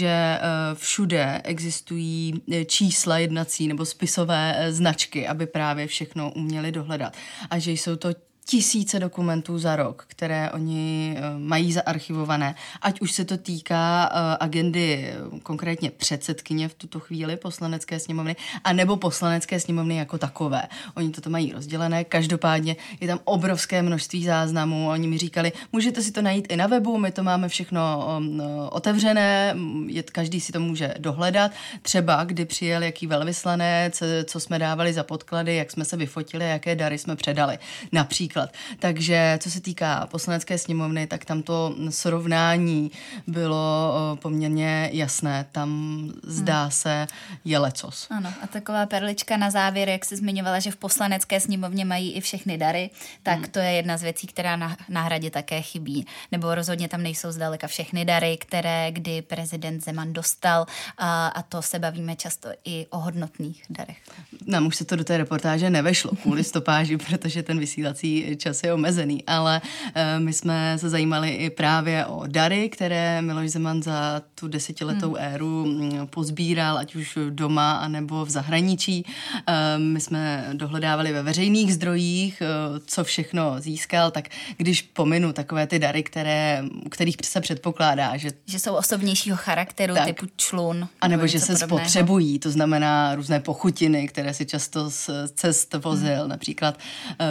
že 0.00 0.08
eh, 0.08 0.40
všude 0.74 1.40
existují 1.44 2.42
čísla 2.66 3.18
jednací 3.18 3.68
nebo 3.68 3.84
spisové 3.84 4.66
značky, 4.70 5.10
knížky, 5.10 5.28
aby 5.28 5.46
právě 5.46 5.86
všechno 5.86 6.32
uměli 6.32 6.72
dohledat. 6.72 7.16
A 7.50 7.58
že 7.58 7.72
jsou 7.72 7.96
to 7.96 8.08
tisíce 8.50 8.98
dokumentů 8.98 9.58
za 9.58 9.76
rok, 9.76 10.04
které 10.08 10.50
oni 10.50 11.16
eh, 11.16 11.22
mají 11.38 11.72
zaarchivované. 11.72 12.54
Ať 12.82 13.00
už 13.00 13.12
se 13.12 13.24
to 13.24 13.36
týká 13.36 14.10
eh, 14.12 14.36
agendy 14.40 15.06
eh, 15.06 15.40
konkrétně 15.42 15.90
předsedkyně 15.90 16.68
v 16.68 16.74
tuto 16.74 17.00
chvíli 17.00 17.36
poslanecké 17.36 17.98
sněmovny, 17.98 18.36
anebo 18.64 18.96
poslanecké 18.96 19.60
sněmovny 19.60 19.96
jako 19.96 20.18
takové. 20.18 20.62
Oni 20.94 21.10
toto 21.10 21.30
mají 21.30 21.52
rozdělené, 21.52 22.04
každopádně 22.04 22.76
je 23.00 23.08
tam 23.08 23.20
obrovské 23.24 23.82
množství 23.82 24.24
záznamů. 24.24 24.88
Oni 24.88 25.08
mi 25.08 25.18
říkali, 25.18 25.52
můžete 25.72 26.02
si 26.02 26.12
to 26.12 26.22
najít 26.22 26.52
i 26.52 26.56
na 26.56 26.66
webu, 26.66 26.98
my 26.98 27.10
to 27.10 27.22
máme 27.22 27.48
všechno 27.48 28.06
um, 28.18 28.42
otevřené, 28.70 29.56
je, 29.86 30.02
každý 30.02 30.40
si 30.40 30.52
to 30.52 30.60
může 30.60 30.94
dohledat. 30.98 31.52
Třeba 31.82 32.24
kdy 32.24 32.44
přijel 32.44 32.82
jaký 32.82 33.06
velvyslanec, 33.06 34.02
co 34.24 34.40
jsme 34.40 34.58
dávali 34.58 34.92
za 34.92 35.02
podklady, 35.02 35.56
jak 35.56 35.70
jsme 35.70 35.84
se 35.84 35.96
vyfotili, 35.96 36.48
jaké 36.48 36.76
dary 36.76 36.98
jsme 36.98 37.16
předali. 37.16 37.58
Například 37.92 38.39
například. 38.40 38.78
Takže 38.78 39.38
co 39.42 39.50
se 39.50 39.60
týká 39.60 40.08
poslanecké 40.10 40.58
sněmovny, 40.58 41.06
tak 41.06 41.24
tam 41.24 41.42
to 41.42 41.74
srovnání 41.90 42.90
bylo 43.26 43.94
poměrně 44.22 44.90
jasné. 44.92 45.46
Tam 45.52 46.12
zdá 46.22 46.62
hmm. 46.62 46.70
se 46.70 47.06
je 47.44 47.58
lecos. 47.58 48.06
Ano, 48.10 48.32
a 48.42 48.46
taková 48.46 48.86
perlička 48.86 49.36
na 49.36 49.50
závěr, 49.50 49.88
jak 49.88 50.04
se 50.04 50.16
zmiňovala, 50.16 50.58
že 50.58 50.70
v 50.70 50.76
poslanecké 50.76 51.40
sněmovně 51.40 51.84
mají 51.84 52.12
i 52.12 52.20
všechny 52.20 52.58
dary, 52.58 52.90
tak 53.22 53.38
hmm. 53.38 53.50
to 53.50 53.58
je 53.58 53.70
jedna 53.70 53.96
z 53.96 54.02
věcí, 54.02 54.26
která 54.26 54.56
na, 54.56 54.76
na 54.88 55.02
hradě 55.02 55.30
také 55.30 55.62
chybí. 55.62 56.06
Nebo 56.32 56.54
rozhodně 56.54 56.88
tam 56.88 57.02
nejsou 57.02 57.30
zdaleka 57.30 57.66
všechny 57.66 58.04
dary, 58.04 58.36
které 58.36 58.92
kdy 58.92 59.22
prezident 59.22 59.84
Zeman 59.84 60.12
dostal 60.12 60.66
a, 60.98 61.26
a 61.26 61.42
to 61.42 61.62
se 61.62 61.78
bavíme 61.78 62.16
často 62.16 62.48
i 62.64 62.86
o 62.90 62.98
hodnotných 62.98 63.62
darech. 63.70 63.98
Nám 64.46 64.66
už 64.66 64.76
se 64.76 64.84
to 64.84 64.96
do 64.96 65.04
té 65.04 65.16
reportáže 65.16 65.70
nevešlo 65.70 66.10
kvůli 66.22 66.44
stopáži, 66.44 66.96
protože 67.06 67.42
ten 67.42 67.58
vysílací 67.58 68.29
čas 68.36 68.62
je 68.62 68.74
omezený, 68.74 69.24
ale 69.26 69.60
uh, 69.64 70.24
my 70.24 70.32
jsme 70.32 70.78
se 70.78 70.88
zajímali 70.88 71.30
i 71.30 71.50
právě 71.50 72.06
o 72.06 72.26
dary, 72.26 72.68
které 72.68 73.22
Miloš 73.22 73.50
Zeman 73.50 73.82
za 73.82 74.22
tu 74.34 74.48
desetiletou 74.48 75.14
hmm. 75.14 75.24
éru 75.34 75.66
mm, 75.66 76.06
pozbíral, 76.06 76.78
ať 76.78 76.94
už 76.94 77.18
doma, 77.30 77.72
anebo 77.72 78.24
v 78.24 78.30
zahraničí. 78.30 79.04
Uh, 79.04 79.82
my 79.82 80.00
jsme 80.00 80.48
dohledávali 80.52 81.12
ve 81.12 81.22
veřejných 81.22 81.74
zdrojích, 81.74 82.42
uh, 82.42 82.78
co 82.86 83.04
všechno 83.04 83.54
získal, 83.58 84.10
tak 84.10 84.28
když 84.56 84.82
pominu 84.82 85.32
takové 85.32 85.66
ty 85.66 85.78
dary, 85.78 86.02
které, 86.02 86.64
kterých 86.90 87.16
se 87.24 87.40
předpokládá, 87.40 88.16
že... 88.16 88.30
Že 88.46 88.58
jsou 88.58 88.74
osobnějšího 88.74 89.36
charakteru, 89.36 89.94
tak, 89.94 90.04
typu 90.04 90.26
člun. 90.36 90.88
A 91.00 91.08
nebo 91.08 91.26
že 91.26 91.40
se 91.40 91.52
podobného. 91.52 91.78
spotřebují, 91.78 92.38
to 92.38 92.50
znamená 92.50 93.14
různé 93.14 93.40
pochutiny, 93.40 94.08
které 94.08 94.34
si 94.34 94.46
často 94.46 94.90
z 94.90 95.10
cest 95.34 95.74
vozil, 95.74 96.20
hmm. 96.20 96.28
například 96.28 96.78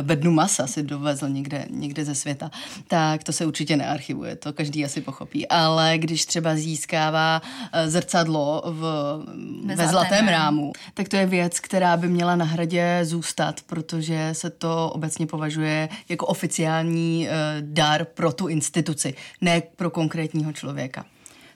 bednu 0.01 0.31
masa 0.31 0.67
si 0.67 0.78
dovezl 0.83 1.29
někde, 1.29 1.65
někde 1.69 2.05
ze 2.05 2.15
světa, 2.15 2.51
tak 2.87 3.23
to 3.23 3.33
se 3.33 3.45
určitě 3.45 3.77
nearchivuje, 3.77 4.35
to 4.35 4.53
každý 4.53 4.85
asi 4.85 5.01
pochopí. 5.01 5.47
Ale 5.47 5.97
když 5.97 6.25
třeba 6.25 6.55
získává 6.55 7.41
eh, 7.73 7.89
zrcadlo 7.89 8.63
v, 8.65 8.81
ve, 9.65 9.75
ve 9.75 9.87
zlatém 9.87 10.27
rámu, 10.27 10.73
tak 10.93 11.09
to 11.09 11.15
je 11.15 11.25
věc, 11.25 11.59
která 11.59 11.97
by 11.97 12.07
měla 12.07 12.35
na 12.35 12.45
hradě 12.45 12.99
zůstat, 13.03 13.61
protože 13.65 14.29
se 14.31 14.49
to 14.49 14.89
obecně 14.89 15.27
považuje 15.27 15.89
jako 16.09 16.25
oficiální 16.25 17.27
eh, 17.29 17.31
dar 17.61 18.05
pro 18.05 18.31
tu 18.31 18.47
instituci, 18.47 19.13
ne 19.41 19.61
pro 19.75 19.89
konkrétního 19.89 20.53
člověka 20.53 21.05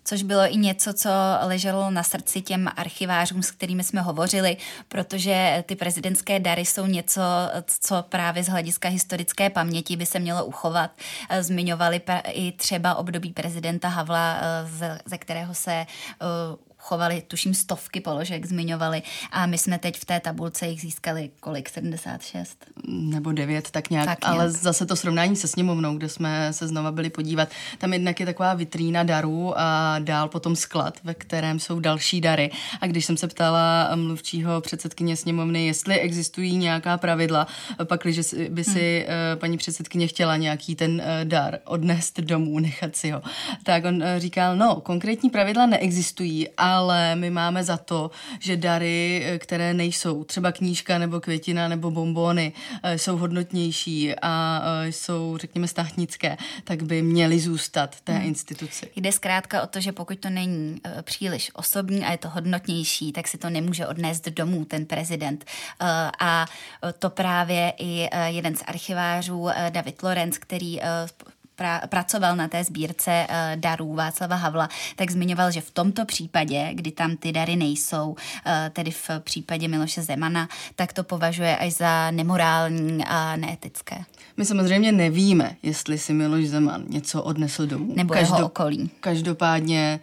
což 0.04 0.24
bylo 0.24 0.54
i 0.54 0.58
něco, 0.58 0.94
co 0.94 1.10
leželo 1.42 1.92
na 1.92 2.04
srdci 2.04 2.42
těm 2.42 2.70
archivářům, 2.76 3.44
s 3.44 3.52
kterými 3.52 3.84
jsme 3.84 4.02
hovořili, 4.02 4.58
protože 4.88 5.64
ty 5.68 5.76
prezidentské 5.76 6.40
dary 6.40 6.66
jsou 6.66 6.86
něco, 6.86 7.22
co 7.68 8.04
právě 8.10 8.44
z 8.44 8.48
hlediska 8.48 8.90
historické 8.90 9.50
paměti 9.50 9.96
by 9.96 10.06
se 10.06 10.20
mělo 10.20 10.46
uchovat. 10.46 10.92
Zmiňovali 11.40 12.02
i 12.28 12.52
třeba 12.52 12.96
období 12.96 13.34
prezidenta 13.34 13.88
Havla, 13.88 14.38
ze 15.06 15.18
kterého 15.18 15.54
se 15.54 15.72
eh, 15.72 15.86
chovali, 16.84 17.24
tuším, 17.28 17.54
stovky 17.54 18.02
položek 18.02 18.46
zmiňovali 18.46 19.02
a 19.32 19.46
my 19.46 19.58
jsme 19.58 19.80
teď 19.80 20.00
v 20.00 20.06
té 20.06 20.20
tabulce 20.20 20.68
jich 20.68 20.82
získali 20.82 21.30
kolik? 21.40 21.70
76? 21.70 22.66
Nebo 22.88 23.32
9, 23.32 23.72
tak 23.72 23.90
nějak. 23.90 24.06
Tak 24.06 24.26
nějak. 24.26 24.36
Ale 24.36 24.52
zase 24.52 24.86
to 24.86 24.96
srovnání 24.96 25.36
se 25.36 25.48
sněmovnou, 25.48 25.98
kde 25.98 26.10
jsme 26.10 26.54
se 26.54 26.68
znova 26.68 26.92
byli 26.92 27.10
podívat, 27.10 27.50
tam 27.78 27.94
jednak 27.94 28.20
je 28.20 28.26
taková 28.26 28.54
vitrína 28.54 29.04
darů 29.04 29.54
a 29.60 30.00
dál 30.00 30.30
potom 30.30 30.56
sklad, 30.56 31.00
ve 31.04 31.14
kterém 31.14 31.60
jsou 31.60 31.80
další 31.80 32.22
dary. 32.22 32.52
A 32.82 32.88
když 32.88 33.06
jsem 33.06 33.18
se 33.18 33.28
ptala 33.28 33.92
mluvčího 33.96 34.62
předsedkyně 34.62 35.18
sněmovny, 35.18 35.68
jestli 35.68 36.00
existují 36.00 36.58
nějaká 36.58 36.98
pravidla, 36.98 37.48
pak, 37.84 38.04
když 38.04 38.20
by 38.50 38.64
si 38.64 39.06
hmm. 39.08 39.40
paní 39.40 39.58
předsedkyně 39.58 40.08
chtěla 40.08 40.38
nějaký 40.38 40.76
ten 40.76 41.02
eh, 41.06 41.26
dar 41.26 41.60
odnést 41.66 42.20
domů, 42.20 42.60
nechat 42.60 42.96
si 42.96 43.12
ho, 43.12 43.22
tak 43.64 43.86
on 43.86 44.04
eh, 44.04 44.20
říkal, 44.20 44.56
no, 44.56 44.76
konkrétní 44.76 45.30
pravidla 45.30 45.66
neexistují, 45.66 46.50
a 46.58 46.73
ale 46.78 47.16
my 47.16 47.30
máme 47.30 47.64
za 47.64 47.78
to, 47.78 48.12
že 48.40 48.58
dary, 48.58 49.24
eh, 49.26 49.40
které 49.40 49.74
nejsou, 49.74 50.24
třeba 50.24 50.52
knížka 50.52 50.98
nebo 50.98 51.20
květina 51.20 51.68
nebo 51.68 51.92
bombony, 51.92 52.54
eh, 52.84 52.98
jsou 52.98 53.18
hodnotnější 53.18 54.16
a 54.22 54.62
jsou, 54.86 55.38
řekněme, 55.38 55.68
státnické, 55.68 56.38
tak 56.64 56.84
by 56.84 57.02
měly 57.02 57.40
zůstat 57.40 58.02
té 58.02 58.14
hmm. 58.14 58.26
instituci. 58.26 58.92
Jde 58.96 59.12
zkrátka 59.12 59.62
o 59.62 59.68
to, 59.68 59.82
že 59.82 59.92
pokud 59.92 60.20
to 60.20 60.30
není 60.30 60.82
příliš 61.02 61.52
osobní 61.54 62.06
a 62.06 62.12
je 62.12 62.18
to 62.18 62.30
hodnotnější, 62.30 63.12
tak 63.12 63.28
si 63.28 63.38
to 63.38 63.50
nemůže 63.50 63.88
odnést 63.88 64.30
domů 64.30 64.66
ten 64.66 64.86
prezident. 64.86 65.46
A 66.20 66.46
to 67.00 67.10
právě 67.10 67.74
i 67.80 68.10
jeden 68.26 68.56
z 68.56 68.64
archivářů, 68.68 69.50
David 69.70 70.04
Lorenz, 70.04 70.38
který 70.38 70.80
pra, 71.56 71.82
pracoval 71.90 72.36
na 72.36 72.48
té 72.48 72.64
sbírce 72.64 73.28
uh, 73.30 73.36
darů 73.62 73.94
Václava 73.94 74.36
Havla, 74.36 74.70
tak 74.96 75.12
zmiňoval, 75.12 75.52
že 75.52 75.62
v 75.62 75.72
tomto 75.72 76.06
případě, 76.06 76.70
kdy 76.74 76.92
tam 76.92 77.18
ty 77.18 77.32
dary 77.32 77.56
nejsou, 77.56 78.10
uh, 78.10 78.16
tedy 78.74 78.92
v 78.92 79.10
případě 79.20 79.68
Miloše 79.68 80.02
Zemana, 80.02 80.50
tak 80.76 80.94
to 80.94 81.04
považuje 81.04 81.58
až 81.58 81.74
za 81.74 82.12
nemorální 82.12 83.06
a 83.06 83.36
neetické. 83.36 84.04
My 84.38 84.46
samozřejmě 84.46 84.92
nevíme, 84.92 85.56
jestli 85.64 85.98
si 85.98 86.14
Miloš 86.14 86.48
Zeman 86.48 86.84
něco 86.88 87.24
odnesl 87.24 87.66
domů. 87.68 87.94
Nebo 87.96 88.14
Každo, 88.14 88.36
jeho 88.36 88.46
okolí. 88.46 88.90
Každopádně 89.00 90.00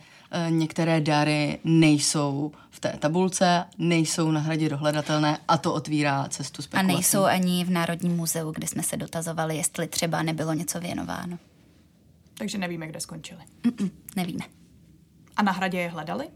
uh, 0.46 0.52
některé 0.52 1.00
dary 1.00 1.58
nejsou 1.64 2.52
v 2.80 2.88
té 2.90 2.96
tabulce, 2.98 3.64
nejsou 3.78 4.30
na 4.30 4.40
hradě 4.40 4.68
dohledatelné 4.68 5.38
a 5.48 5.58
to 5.58 5.74
otvírá 5.74 6.28
cestu 6.28 6.62
spekulacím. 6.62 6.90
A 6.90 6.92
nejsou 6.92 7.24
ani 7.24 7.64
v 7.64 7.70
Národním 7.70 8.16
muzeu, 8.16 8.50
kde 8.50 8.66
jsme 8.66 8.82
se 8.82 8.96
dotazovali, 8.96 9.56
jestli 9.56 9.86
třeba 9.86 10.22
nebylo 10.22 10.52
něco 10.52 10.80
věnováno. 10.80 11.38
Takže 12.38 12.58
nevíme, 12.58 12.86
kde 12.86 13.00
skončili. 13.00 13.40
Mm-mm, 13.62 13.90
nevíme. 14.16 14.44
A 15.36 15.42
na 15.42 15.52
hradě 15.52 15.78
je 15.78 15.88
hledali? 15.88 16.28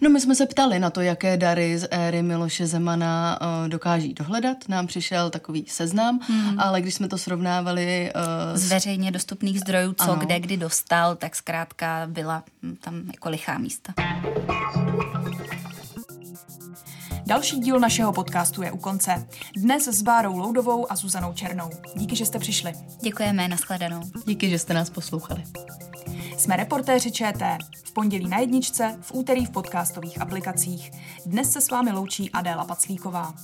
No 0.00 0.10
my 0.10 0.20
jsme 0.20 0.34
se 0.34 0.46
ptali 0.46 0.78
na 0.78 0.90
to, 0.90 1.00
jaké 1.00 1.36
dary 1.36 1.78
z 1.78 1.88
éry 1.90 2.22
Miloše 2.22 2.66
Zemana 2.66 3.38
uh, 3.40 3.68
dokáží 3.68 4.14
dohledat. 4.14 4.56
Nám 4.68 4.86
přišel 4.86 5.30
takový 5.30 5.64
seznam, 5.68 6.20
hmm. 6.28 6.60
ale 6.60 6.80
když 6.80 6.94
jsme 6.94 7.08
to 7.08 7.18
srovnávali... 7.18 8.12
Uh, 8.16 8.56
z 8.56 8.68
veřejně 8.68 9.10
dostupných 9.10 9.60
zdrojů, 9.60 9.92
co 9.92 10.10
ano. 10.10 10.16
kde 10.16 10.40
kdy 10.40 10.56
dostal, 10.56 11.16
tak 11.16 11.36
zkrátka 11.36 12.06
byla 12.06 12.44
hm, 12.62 12.76
tam 12.80 13.02
jako 13.06 13.30
lichá 13.30 13.58
místa. 13.58 13.94
Další 17.26 17.60
díl 17.60 17.80
našeho 17.80 18.12
podcastu 18.12 18.62
je 18.62 18.72
u 18.72 18.78
konce. 18.78 19.26
Dnes 19.56 19.88
s 19.88 20.02
Bárou 20.02 20.38
Loudovou 20.38 20.92
a 20.92 20.96
Zuzanou 20.96 21.32
Černou. 21.32 21.70
Díky, 21.96 22.16
že 22.16 22.26
jste 22.26 22.38
přišli. 22.38 22.72
Děkujeme, 23.00 23.48
nashledanou. 23.48 24.00
Díky, 24.26 24.50
že 24.50 24.58
jste 24.58 24.74
nás 24.74 24.90
poslouchali. 24.90 25.44
Jsme 26.38 26.56
reportéři 26.56 27.12
ČT. 27.12 27.58
V 27.84 27.92
pondělí 27.92 28.28
na 28.28 28.38
jedničce, 28.38 28.98
v 29.00 29.14
úterý 29.14 29.46
v 29.46 29.50
podcastových 29.50 30.20
aplikacích. 30.20 30.90
Dnes 31.26 31.52
se 31.52 31.60
s 31.60 31.70
vámi 31.70 31.92
loučí 31.92 32.30
Adéla 32.30 32.64
Paclíková. 32.64 33.34